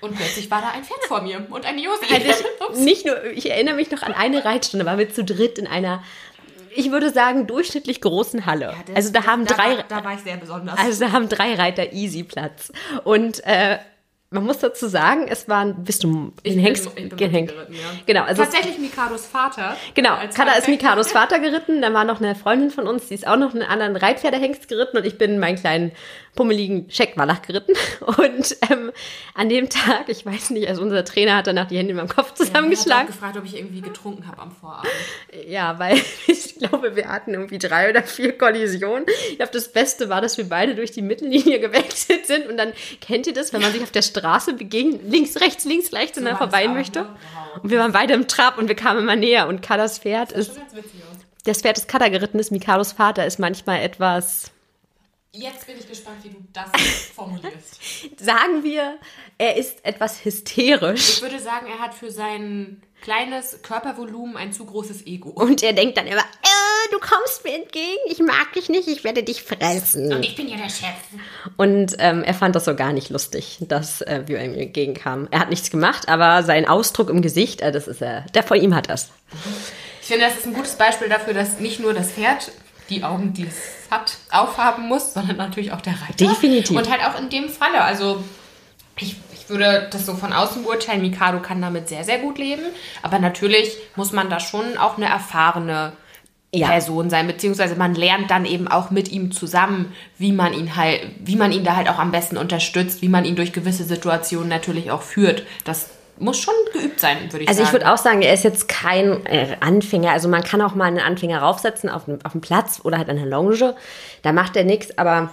[0.00, 2.06] Und plötzlich war da ein Pferd vor mir und ein Josi.
[2.12, 5.66] Also nicht nur, ich erinnere mich noch an eine Reitstunde, waren wir zu dritt in
[5.66, 6.02] einer,
[6.74, 8.74] ich würde sagen, durchschnittlich großen Halle.
[8.86, 10.78] Das- also da haben da drei, War, da war ich sehr besonders.
[10.78, 12.72] also da haben drei Reiter easy Platz.
[13.04, 13.78] Und äh,
[14.33, 17.51] man muss dazu sagen, es waren, bist du Ich den bin- Hengst ich bin gehängt?
[17.51, 17.81] geritten, ja.
[18.07, 19.77] Genau, also Tatsächlich Mikados Vater.
[19.95, 20.69] Genau, Kada ist.
[20.69, 23.62] Mikados Vater geritten, dann war noch eine Freundin von uns, die ist auch noch einen
[23.64, 25.90] anderen Reitpferdehengst geritten und ich bin meinen kleinen
[26.37, 27.73] pummeligen Scheckwallach geritten.
[28.07, 28.93] Und ähm,
[29.35, 32.07] an dem Tag, ich weiß nicht, also unser Trainer hat danach die Hände in meinem
[32.09, 33.09] Kopf Er hat zusammengeschlagen.
[33.09, 34.88] auch gefragt, ob ich irgendwie getrunken habe am Vorabend.
[35.49, 35.97] Ja, weil
[36.29, 39.05] ich glaube, wir hatten irgendwie drei oder vier Kollisionen.
[39.31, 42.73] Ich glaube, das Beste war, dass wir beide durch die Mittellinie gewechselt sind und dann
[43.01, 46.25] kennt ihr das, wenn man sich auf der Straße begegnet, links, rechts, links, rechts und
[46.25, 47.01] dann das vorbei möchte.
[47.01, 47.09] ne?
[47.55, 47.62] Wow.
[47.64, 50.51] Und wir waren beide im Trab und wir kamen immer näher und Kadas Pferd ist,
[50.57, 51.18] Das witzig aus.
[51.44, 54.53] das Pferd ist Kada geritten ist, Mikados Vater ist manchmal etwas,
[55.33, 56.70] Jetzt bin ich gespannt, wie du das
[57.14, 58.20] formulierst.
[58.20, 58.99] sagen wir,
[59.38, 64.64] er ist etwas hysterisch Ich würde sagen, er hat für sein kleines Körpervolumen ein zu
[64.64, 65.30] großes Ego.
[65.30, 69.04] und er denkt dann immer, äh, du kommst mir entgegen, ich mag dich nicht, ich
[69.04, 70.22] werde dich fressen.
[70.22, 70.94] Ich bin ja der Chef.
[71.56, 75.28] Und ähm, er fand das so gar nicht lustig, dass äh, wir ihm entgegenkamen.
[75.30, 78.60] Er hat nichts gemacht, aber sein Ausdruck im Gesicht, äh, das ist er, der von
[78.60, 79.10] ihm hat das.
[80.00, 82.50] Ich finde, das ist ein gutes Beispiel dafür, dass nicht nur das Pferd
[82.90, 86.14] die Augen, die es hat, aufhaben muss, sondern natürlich auch der Reiter.
[86.16, 86.76] Definitiv.
[86.76, 87.82] Und halt auch in dem Falle.
[87.82, 88.22] Also
[88.98, 89.16] ich
[89.50, 91.02] würde das so von außen beurteilen.
[91.02, 92.62] Mikado kann damit sehr, sehr gut leben.
[93.02, 95.92] Aber natürlich muss man da schon auch eine erfahrene
[96.52, 96.66] Ja.
[96.66, 101.00] Person sein, beziehungsweise man lernt dann eben auch mit ihm zusammen, wie man ihn halt,
[101.20, 104.48] wie man ihn da halt auch am besten unterstützt, wie man ihn durch gewisse Situationen
[104.48, 105.44] natürlich auch führt.
[105.64, 107.68] Das muss schon geübt sein, würde ich Also sagen.
[107.68, 110.10] ich würde auch sagen, er ist jetzt kein äh, Anfänger.
[110.10, 113.16] Also man kann auch mal einen Anfänger raufsetzen auf, den- auf Platz oder halt an
[113.16, 113.76] der Longe.
[114.22, 115.30] Da macht er nichts, aber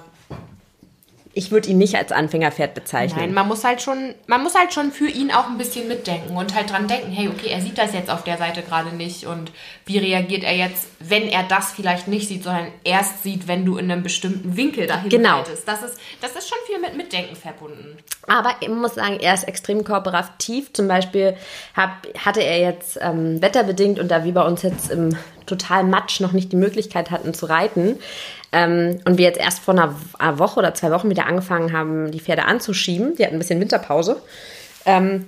[1.38, 3.20] ich würde ihn nicht als Anfängerpferd bezeichnen.
[3.20, 6.36] Nein, man muss halt schon, man muss halt schon für ihn auch ein bisschen mitdenken
[6.36, 9.28] und halt dran denken, hey, okay, er sieht das jetzt auf der Seite gerade nicht
[9.28, 9.52] und
[9.86, 13.78] wie reagiert er jetzt, wenn er das vielleicht nicht sieht, sondern erst sieht, wenn du
[13.78, 15.38] in einem bestimmten Winkel dahin Genau.
[15.38, 15.68] reitest.
[15.68, 17.98] Das ist, das ist schon viel mit Mitdenken verbunden.
[18.26, 20.74] Aber ich muss sagen, er ist extrem kooperativ.
[20.74, 21.38] Zum Beispiel
[21.76, 26.20] hab, hatte er jetzt ähm, wetterbedingt und da wir bei uns jetzt im totalen Matsch
[26.20, 28.00] noch nicht die Möglichkeit hatten zu reiten
[28.52, 32.12] ähm, und wir jetzt erst vor einer, einer Woche oder zwei Wochen wieder angefangen haben,
[32.12, 34.22] die Pferde anzuschieben, die hatten ein bisschen Winterpause,
[34.86, 35.28] ähm,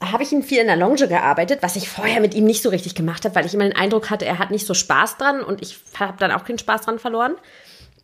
[0.00, 2.70] habe ich ihn viel in der Longe gearbeitet, was ich vorher mit ihm nicht so
[2.70, 5.42] richtig gemacht habe, weil ich immer den Eindruck hatte, er hat nicht so Spaß dran
[5.42, 7.34] und ich habe dann auch keinen Spaß dran verloren.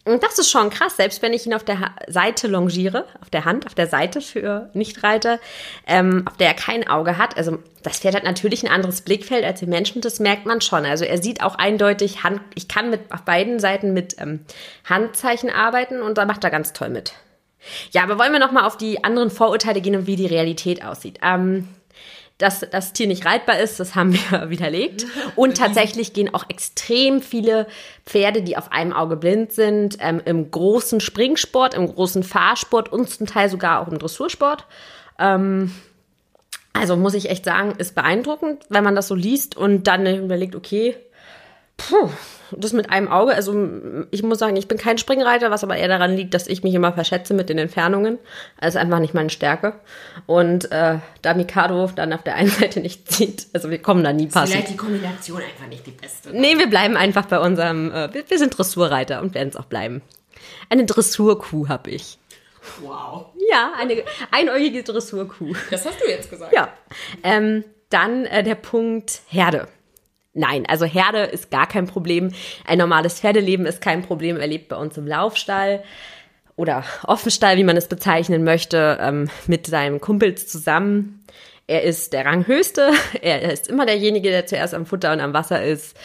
[0.09, 3.45] Und das ist schon krass, selbst wenn ich ihn auf der Seite longiere, auf der
[3.45, 5.39] Hand, auf der Seite für Nichtreiter,
[5.87, 7.37] ähm, auf der er kein Auge hat.
[7.37, 10.87] Also das Pferd hat natürlich ein anderes Blickfeld als die Menschen, das merkt man schon.
[10.87, 14.41] Also er sieht auch eindeutig, Hand, ich kann mit auf beiden Seiten mit ähm,
[14.89, 17.13] Handzeichen arbeiten und da macht er ganz toll mit.
[17.91, 20.85] Ja, aber wollen wir noch mal auf die anderen Vorurteile gehen und wie die Realität
[20.85, 21.19] aussieht.
[21.23, 21.69] Ähm,
[22.39, 25.07] dass das Tier nicht reitbar ist, das haben wir widerlegt.
[25.35, 27.67] Und tatsächlich gehen auch extrem viele
[28.07, 33.11] Pferde, die auf einem Auge blind sind, ähm, im großen Springsport, im großen Fahrsport und
[33.11, 34.67] zum Teil sogar auch im Dressursport.
[35.19, 35.75] Ähm,
[36.73, 40.55] also muss ich echt sagen, ist beeindruckend, wenn man das so liest und dann überlegt,
[40.55, 40.97] okay,
[41.79, 42.11] puh,
[42.51, 43.55] das mit einem Auge, also
[44.11, 46.75] ich muss sagen, ich bin kein Springreiter, was aber eher daran liegt, dass ich mich
[46.75, 48.19] immer verschätze mit den Entfernungen.
[48.61, 49.75] Das ist einfach nicht meine Stärke.
[50.27, 54.13] Und äh, da Mikado dann auf der einen Seite nicht zieht, also wir kommen da
[54.13, 54.51] nie passend.
[54.51, 56.31] Vielleicht die Kombination einfach nicht die beste.
[56.33, 59.67] Nee, wir bleiben einfach bei unserem, äh, wir, wir sind Dressurreiter und werden es auch
[59.67, 60.03] bleiben.
[60.69, 62.19] Eine Dressurkuh habe ich.
[62.83, 63.27] Wow.
[63.51, 65.55] Ja, eine einäugige Dressurkuh.
[65.71, 66.53] Das hast du jetzt gesagt.
[66.53, 66.73] Ja.
[67.23, 69.69] Ähm, dann äh, der Punkt Herde.
[70.39, 72.31] Nein, also Herde ist gar kein Problem.
[72.65, 74.37] Ein normales Pferdeleben ist kein Problem.
[74.39, 75.83] Er lebt bei uns im Laufstall
[76.55, 81.25] oder Offenstall, wie man es bezeichnen möchte, ähm, mit seinen Kumpels zusammen.
[81.67, 82.93] Er ist der Ranghöchste.
[83.21, 85.97] Er ist immer derjenige, der zuerst am Futter und am Wasser ist.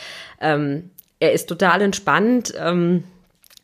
[0.42, 2.54] Ähm, er ist total entspannt.
[2.58, 3.04] Ähm,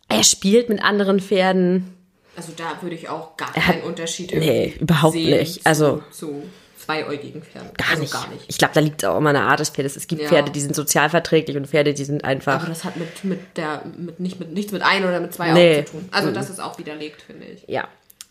[0.07, 1.93] er spielt mit anderen Pferden.
[2.37, 5.65] Also da würde ich auch gar keinen Unterschied Nee, überhaupt nicht.
[5.65, 6.43] Also- zu, zu
[6.89, 7.69] zweiäugigen Pferden.
[7.77, 8.13] Gar, also nicht.
[8.13, 8.45] gar nicht.
[8.47, 9.95] Ich glaube, da liegt auch immer eine Art des Pferdes.
[9.95, 10.29] Es gibt Ja.
[10.29, 12.61] Pferde, die sind sozialverträglich und Pferde, die sind einfach.
[12.61, 15.51] Aber das hat mit, mit der, mit, nicht mit, nichts mit ein oder mit zwei
[15.51, 15.77] Nee.
[15.77, 16.09] Augen zu tun.
[16.11, 17.63] Also das ist auch widerlegt, finde ich.
[17.67, 17.87] Ja.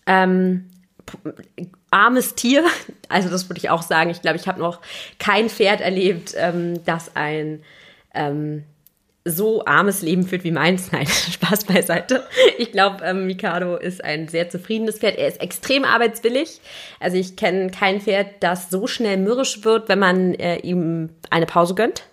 [0.07, 0.69] Ähm,
[1.91, 2.65] armes Tier,
[3.09, 4.11] also das würde ich auch sagen.
[4.11, 4.81] Ich glaube, ich habe noch
[5.19, 7.63] kein Pferd erlebt, ähm, das ein
[8.15, 8.65] ähm,
[9.29, 10.91] so armes Leben führt wie meins.
[10.93, 12.27] Nein, Spaß beiseite.
[12.59, 15.17] Ich glaube, ähm, Mikado ist ein sehr zufriedenes Pferd.
[15.19, 16.61] Er ist extrem arbeitswillig.
[17.01, 21.47] Also ich kenne kein Pferd, das so schnell mürrisch wird, wenn man äh, ihm eine
[21.47, 22.05] Pause gönnt.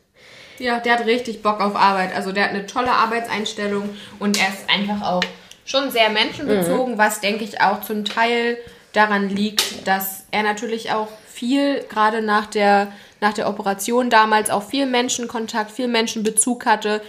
[0.57, 2.15] Ja, der hat richtig Bock auf Arbeit.
[2.15, 5.23] Also der hat eine tolle Arbeitseinstellung und er ist einfach auch
[5.65, 8.57] schon sehr menschenbezogen, was denke ich auch zum Teil
[8.93, 12.93] daran liegt, dass er natürlich auch viel, gerade nach der,
[13.25, 17.01] nach der Operation damals, auch viel Menschenkontakt, viel Menschenbezug hatte,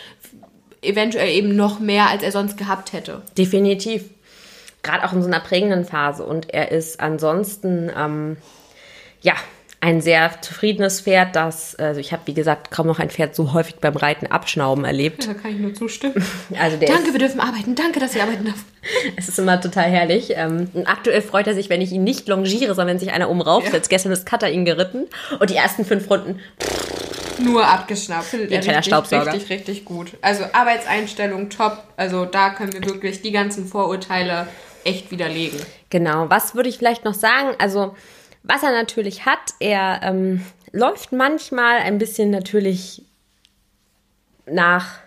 [0.80, 3.20] eventuell eben noch mehr, als er sonst gehabt hätte.
[3.36, 4.04] Definitiv.
[4.82, 6.24] Gerade auch in so einer prägenden Phase.
[6.24, 8.38] Und er ist ansonsten, ähm,
[9.20, 9.34] ja,
[9.80, 13.52] ein sehr zufriedenes Pferd, das, also ich habe, wie gesagt, kaum noch ein Pferd so
[13.52, 15.28] häufig beim Reiten abschnauben erlebt.
[15.28, 16.14] Da kann ich nur zustimmen.
[16.58, 17.74] Also der Danke, wir dürfen arbeiten.
[17.74, 18.64] Danke, dass wir arbeiten dürfen.
[18.82, 20.32] ist, es ist immer total herrlich.
[20.34, 23.28] Ähm, und aktuell freut er sich, wenn ich ihn nicht longiere, sondern wenn sich einer
[23.28, 23.90] oben raufsetzt.
[23.90, 25.06] Gestern ist Cutter ihn geritten
[25.38, 26.40] und die ersten fünf Runden,
[27.38, 28.24] Nur abgeschnappt.
[28.24, 29.32] Findet er richtig, Staubsauger.
[29.34, 30.12] richtig, richtig gut.
[30.22, 31.82] Also Arbeitseinstellung top.
[31.96, 34.46] Also da können wir wirklich die ganzen Vorurteile
[34.84, 35.60] echt widerlegen.
[35.90, 37.50] Genau, was würde ich vielleicht noch sagen?
[37.58, 37.94] Also,
[38.46, 43.02] was er natürlich hat, er ähm, läuft manchmal ein bisschen natürlich
[44.46, 44.98] nach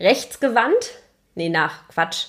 [0.00, 0.92] rechts gewandt.
[1.34, 2.26] Nee, nach Quatsch.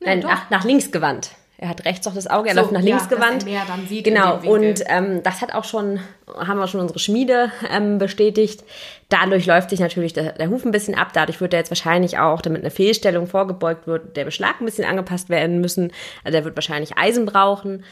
[0.00, 0.28] Nein, doch.
[0.28, 1.30] nach, nach links gewandt.
[1.60, 3.44] Er hat rechts auch das Auge, er So, läuft nach ja, links er gewandt.
[3.44, 7.50] mehr dann sieht genau, und ähm, das hat auch schon, haben wir schon unsere Schmiede
[7.68, 8.62] ähm, bestätigt.
[9.08, 11.08] Dadurch läuft sich natürlich der, der Huf ein bisschen ab.
[11.14, 14.84] Dadurch wird er jetzt wahrscheinlich auch, damit eine Fehlstellung vorgebeugt wird, der Beschlag ein bisschen
[14.84, 15.92] angepasst werden müssen.
[16.22, 17.84] Also er wird wahrscheinlich Eisen brauchen.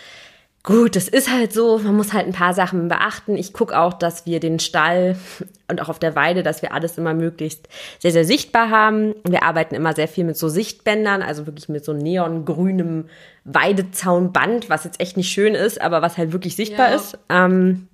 [0.67, 1.79] Gut, das ist halt so.
[1.79, 3.37] Man muss halt ein paar Sachen beachten.
[3.37, 5.17] Ich gucke auch, dass wir den Stall
[5.69, 7.69] und auch auf der Weide, dass wir alles immer möglichst
[8.01, 9.15] sehr, sehr sichtbar haben.
[9.23, 13.09] Wir arbeiten immer sehr viel mit so Sichtbändern, also wirklich mit so neongrünem
[13.45, 16.97] Weidezaunband, was jetzt echt nicht schön ist, aber was halt wirklich sichtbar Ja.
[16.97, 17.17] ist.
[17.29, 17.87] Ähm,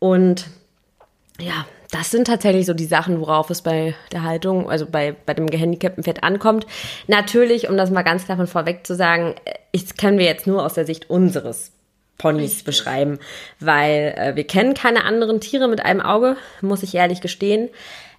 [0.00, 0.48] und
[1.40, 5.34] ja, das sind tatsächlich so die Sachen, worauf es bei der Haltung, also bei, bei
[5.34, 6.66] dem gehandicapten Pferd ankommt.
[7.06, 10.26] Natürlich, um das mal ganz klar von vorweg zu sagen, äh, ich das können wir
[10.26, 11.70] jetzt nur aus der Sicht unseres
[12.20, 13.18] Ponys beschreiben,
[13.60, 17.70] weil äh, wir kennen keine anderen Tiere mit einem Auge, muss ich ehrlich gestehen.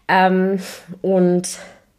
[0.07, 0.59] Ähm,
[1.01, 1.47] und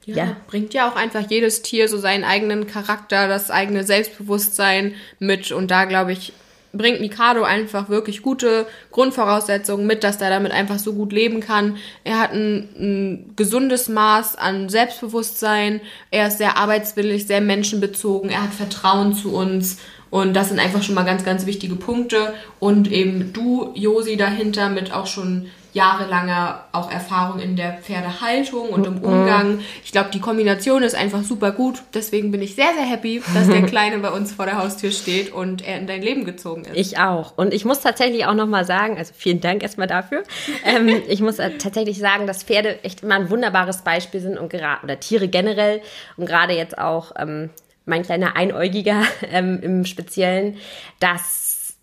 [0.05, 0.37] Ja, ja.
[0.49, 5.53] bringt ja auch einfach jedes Tier so seinen eigenen Charakter, das eigene Selbstbewusstsein mit.
[5.53, 6.33] Und da, glaube ich,
[6.73, 11.77] bringt Mikado einfach wirklich gute Grundvoraussetzungen mit, dass er damit einfach so gut leben kann.
[12.03, 15.81] Er hat ein, ein gesundes Maß an Selbstbewusstsein.
[16.11, 18.31] Er ist sehr arbeitswillig, sehr menschenbezogen.
[18.31, 19.79] Er hat Vertrauen zu uns.
[20.13, 22.35] Und das sind einfach schon mal ganz, ganz wichtige Punkte.
[22.61, 28.87] Und eben du, Josi, dahinter mit auch schon jahrelanger auch Erfahrung in der Pferdehaltung und
[28.87, 29.61] im Umgang.
[29.83, 31.83] Ich glaube, die Kombination ist einfach super gut.
[31.95, 35.33] Deswegen bin ich sehr, sehr happy, dass der Kleine bei uns vor der Haustür steht
[35.33, 36.77] und er in dein Leben gezogen ist.
[36.77, 37.33] Ich auch.
[37.39, 40.25] Und ich muss tatsächlich auch nochmal sagen, also vielen Dank erstmal dafür.
[40.67, 44.51] ähm, ich muss äh, tatsächlich sagen, dass Pferde echt immer ein wunderbares Beispiel sind und
[44.51, 45.81] gerade, oder Tiere generell
[46.19, 47.49] und gerade jetzt auch ähm,
[47.85, 50.57] mein kleiner Einäugiger ähm, im Speziellen,
[51.01, 51.77] dass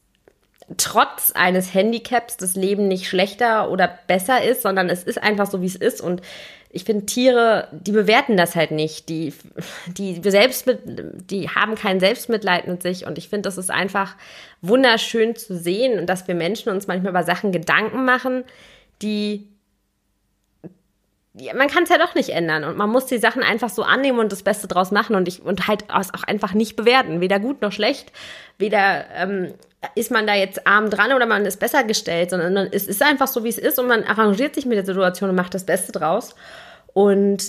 [0.78, 5.62] trotz eines Handicaps das Leben nicht schlechter oder besser ist, sondern es ist einfach so,
[5.62, 6.00] wie es ist.
[6.00, 6.22] Und
[6.72, 9.10] ich finde, Tiere, die bewerten das halt nicht.
[9.10, 9.34] Die,
[9.88, 13.08] die, selbst mit, die haben kein Selbstmitleid mit sich.
[13.08, 14.16] Und ich finde, das ist einfach
[14.62, 18.44] wunderschön zu sehen und dass wir Menschen uns manchmal über Sachen Gedanken machen,
[19.02, 19.48] die
[21.34, 23.84] ja, man kann es ja doch nicht ändern und man muss die Sachen einfach so
[23.84, 27.40] annehmen und das Beste draus machen und ich und halt auch einfach nicht bewerten, weder
[27.40, 28.12] gut noch schlecht,
[28.58, 29.54] weder ähm,
[29.96, 33.28] ist man da jetzt arm dran oder man ist besser gestellt, sondern es ist einfach
[33.28, 35.92] so, wie es ist und man arrangiert sich mit der Situation und macht das Beste
[35.92, 36.36] draus.
[36.94, 37.44] Und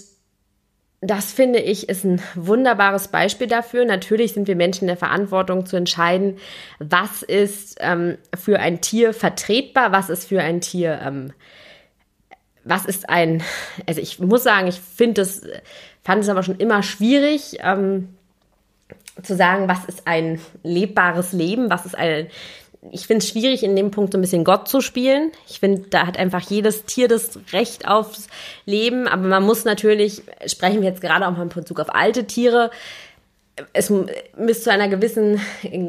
[1.00, 3.86] das finde ich ist ein wunderbares Beispiel dafür.
[3.86, 6.36] Natürlich sind wir Menschen in der Verantwortung zu entscheiden,
[6.78, 11.32] was ist ähm, für ein Tier vertretbar, was ist für ein Tier ähm,
[12.64, 13.42] was ist ein,
[13.86, 15.42] also ich muss sagen, ich finde es,
[16.02, 18.14] fand es aber schon immer schwierig, ähm,
[19.22, 22.28] zu sagen, was ist ein lebbares Leben, was ist ein,
[22.90, 25.32] ich finde es schwierig, in dem Punkt so ein bisschen Gott zu spielen.
[25.46, 28.28] Ich finde, da hat einfach jedes Tier das Recht aufs
[28.64, 32.24] Leben, aber man muss natürlich, sprechen wir jetzt gerade auch mal in Bezug auf alte
[32.24, 32.70] Tiere,
[33.74, 33.92] es
[34.38, 35.38] bis zu einer gewissen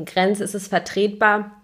[0.05, 1.60] Grenze ist es vertretbar,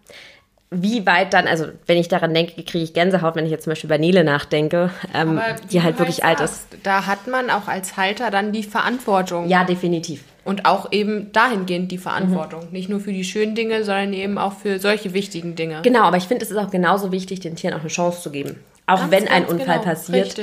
[0.70, 3.72] wie weit dann, also wenn ich daran denke, kriege ich Gänsehaut, wenn ich jetzt zum
[3.72, 5.40] Beispiel über Nele nachdenke, ähm,
[5.72, 6.68] die halt wirklich alt ist.
[6.84, 9.48] Da hat man auch als Halter dann die Verantwortung.
[9.48, 10.24] Ja, definitiv.
[10.44, 12.66] Und auch eben dahingehend die Verantwortung.
[12.66, 12.72] Mhm.
[12.72, 15.82] Nicht nur für die schönen Dinge, sondern eben auch für solche wichtigen Dinge.
[15.84, 18.32] Genau, aber ich finde, es ist auch genauso wichtig, den Tieren auch eine Chance zu
[18.32, 18.58] geben.
[18.88, 19.90] Auch ganz, wenn ein Unfall genau.
[19.90, 20.40] passiert.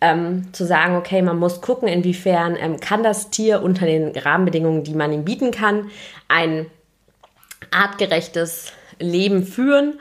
[0.00, 4.84] Ähm, zu sagen, okay, man muss gucken, inwiefern ähm, kann das Tier unter den Rahmenbedingungen,
[4.84, 5.90] die man ihm bieten kann,
[6.28, 6.66] ein
[7.72, 9.98] artgerechtes Leben führen.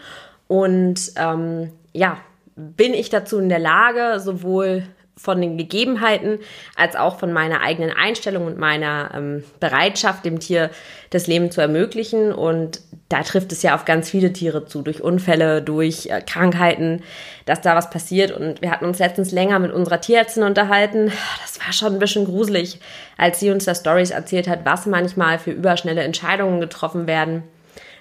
[0.47, 2.17] Und ähm, ja,
[2.55, 4.83] bin ich dazu in der Lage, sowohl
[5.17, 6.39] von den Gegebenheiten
[6.75, 10.69] als auch von meiner eigenen Einstellung und meiner ähm, Bereitschaft, dem Tier
[11.09, 12.31] das Leben zu ermöglichen.
[12.31, 17.01] Und da trifft es ja auf ganz viele Tiere zu, durch Unfälle, durch äh, Krankheiten,
[17.45, 18.31] dass da was passiert.
[18.31, 21.11] Und wir hatten uns letztens länger mit unserer Tierärztin unterhalten.
[21.41, 22.79] Das war schon ein bisschen gruselig,
[23.17, 27.43] als sie uns da Stories erzählt hat, was manchmal für überschnelle Entscheidungen getroffen werden.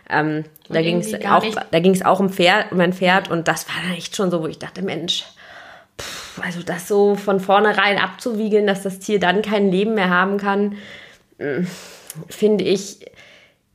[0.09, 3.49] Ähm, da ging es auch, da ging es auch um, Pferd, um ein Pferd und
[3.49, 5.25] das war dann echt schon so, wo ich dachte, Mensch,
[6.01, 10.39] pff, also das so von vornherein abzuwiegeln, dass das Tier dann kein Leben mehr haben
[10.39, 10.77] kann,
[11.39, 11.67] hm,
[12.29, 13.07] finde ich,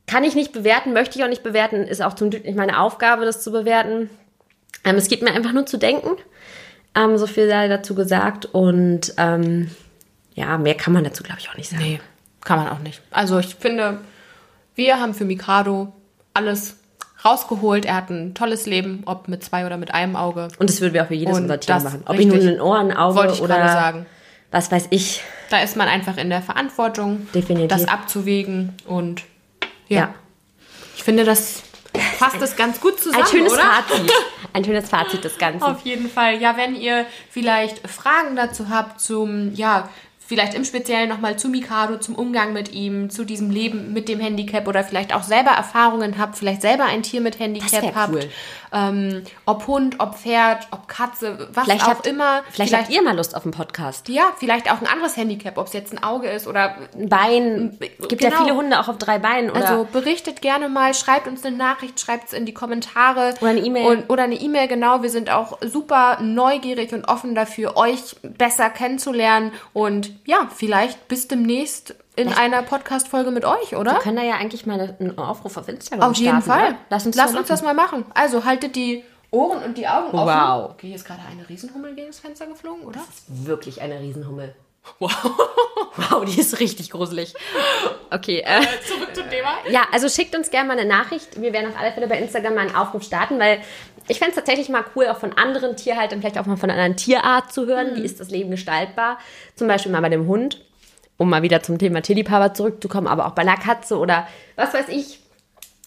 [0.06, 2.80] kann ich nicht bewerten, möchte ich auch nicht bewerten, ist auch zum Glück nicht meine
[2.80, 4.10] Aufgabe, das zu bewerten.
[4.84, 6.16] Ähm, es geht mir einfach nur zu denken.
[6.94, 9.70] Ähm, so viel sei dazu gesagt und ähm,
[10.34, 11.82] ja, mehr kann man dazu, glaube ich, auch nicht sagen.
[11.82, 12.00] Nee,
[12.42, 13.00] kann man auch nicht.
[13.10, 14.00] Also ich finde,
[14.74, 15.92] wir haben für Mikado
[16.34, 16.76] alles
[17.24, 17.84] rausgeholt.
[17.84, 20.48] Er hat ein tolles Leben, ob mit zwei oder mit einem Auge.
[20.58, 22.02] Und das würden wir auch für jedes unserer Tiere machen.
[22.06, 24.06] Ob ich nun ein Ohr, ein Auge oder sagen.
[24.50, 25.22] was weiß ich.
[25.50, 27.68] Da ist man einfach in der Verantwortung, Definitiv.
[27.68, 29.22] das abzuwägen und
[29.88, 29.98] ja.
[30.00, 30.14] Ja.
[30.96, 31.62] Ich finde, das
[32.18, 33.62] fasst das ganz gut zusammen, Ein schönes oder?
[33.62, 34.12] Fazit.
[34.52, 35.62] Ein schönes Fazit des Ganzen.
[35.62, 36.40] Auf jeden Fall.
[36.40, 39.88] Ja, wenn ihr vielleicht Fragen dazu habt zum, ja,
[40.32, 44.18] vielleicht im Speziellen nochmal zu Mikado, zum Umgang mit ihm, zu diesem Leben mit dem
[44.18, 48.14] Handicap oder vielleicht auch selber Erfahrungen habt, vielleicht selber ein Tier mit Handicap habt.
[48.14, 48.30] cool.
[48.72, 52.42] Ähm, ob Hund, ob Pferd, ob Katze, was Vielleicht auch habt, immer.
[52.50, 54.08] Vielleicht, habt ihr mal Lust auf einen Podcast.
[54.08, 57.78] ja, vielleicht auch ein anderes Handicap, ob es jetzt ein Auge ist oder Ein Bein.
[58.08, 58.42] Gibt ja Genau.
[58.44, 59.50] viele Hunde auch auf drei Beinen.
[59.50, 63.34] Oder Also berichtet gerne mal, schreibt uns eine Nachricht, schreibt es in die Kommentare.
[63.40, 64.04] Oder eine E-Mail.
[64.08, 65.02] Oder eine E-Mail, genau.
[65.02, 69.52] Wir sind auch super neugierig und offen dafür, euch besser kennenzulernen.
[69.72, 73.92] Und ja, vielleicht bis demnächst in einer Podcast-Folge mit euch, oder?
[73.92, 76.68] wir können da ja eigentlich mal einen Aufruf auf Instagram Auf jeden starten, Fall.
[76.70, 76.78] Oder?
[76.90, 78.04] Lass uns, Lass uns das mal machen.
[78.14, 80.26] Also haltet die Ohren und die Augen offen.
[80.26, 80.70] Wow.
[80.72, 83.00] Okay, hier ist gerade eine Riesenhummel gegen das Fenster geflogen, oder?
[83.28, 84.54] Wirklich eine Riesenhummel.
[84.98, 85.10] Wow.
[85.94, 87.34] Wow, die ist richtig gruselig.
[88.10, 89.56] Okay, äh, Zurück zum Thema.
[89.68, 91.38] ja, also schickt uns gerne mal eine Nachricht.
[91.38, 93.60] Wir werden auf alle Fälle bei Instagram mal einen Aufruf starten, weil
[94.08, 96.80] ich fände es tatsächlich mal cool, auch von anderen Tierhaltern, vielleicht auch mal von einer
[96.80, 97.94] anderen Tierart zu hören.
[97.94, 99.18] Wie ist das Leben gestaltbar?
[99.54, 100.64] Zum Beispiel mal bei dem Hund,
[101.22, 104.88] um mal wieder zum Thema Tillypapa zurückzukommen, aber auch bei einer Katze oder was weiß
[104.88, 105.20] ich.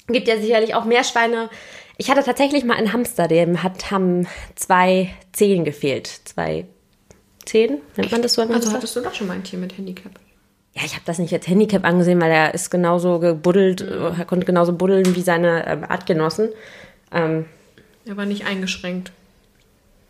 [0.07, 1.49] Gibt ja sicherlich auch Meerschweine.
[1.97, 6.07] Ich hatte tatsächlich mal einen Hamster, dem hat, haben zwei Zehen gefehlt.
[6.25, 6.65] Zwei
[7.45, 8.41] Zehen, nennt man das so?
[8.41, 10.11] Also hattest du doch schon mal ein Tier mit Handicap.
[10.73, 14.25] Ja, ich habe das nicht als Handicap angesehen, weil er ist genauso gebuddelt, äh, er
[14.25, 16.49] konnte genauso buddeln wie seine ähm, Artgenossen.
[17.13, 17.45] Ähm,
[18.05, 19.11] Er war nicht eingeschränkt.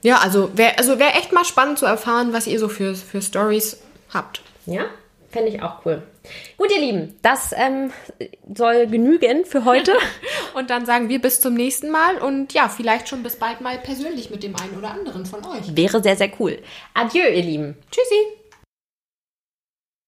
[0.02, 3.22] Ja, also wäre also wär echt mal spannend zu erfahren, was ihr so für, für
[3.22, 3.78] Stories
[4.14, 4.42] habt.
[4.66, 4.86] ja,
[5.36, 6.02] fände ich auch cool.
[6.58, 7.92] Gut, ihr Lieben, das ähm,
[8.56, 9.94] soll genügen für heute.
[10.54, 13.78] Und dann sagen wir bis zum nächsten Mal und ja, vielleicht schon bis bald mal
[13.78, 15.76] persönlich mit dem einen oder anderen von euch.
[15.76, 16.60] Wäre sehr, sehr cool.
[16.94, 17.76] Adieu, ihr Lieben.
[17.92, 18.45] Tschüssi!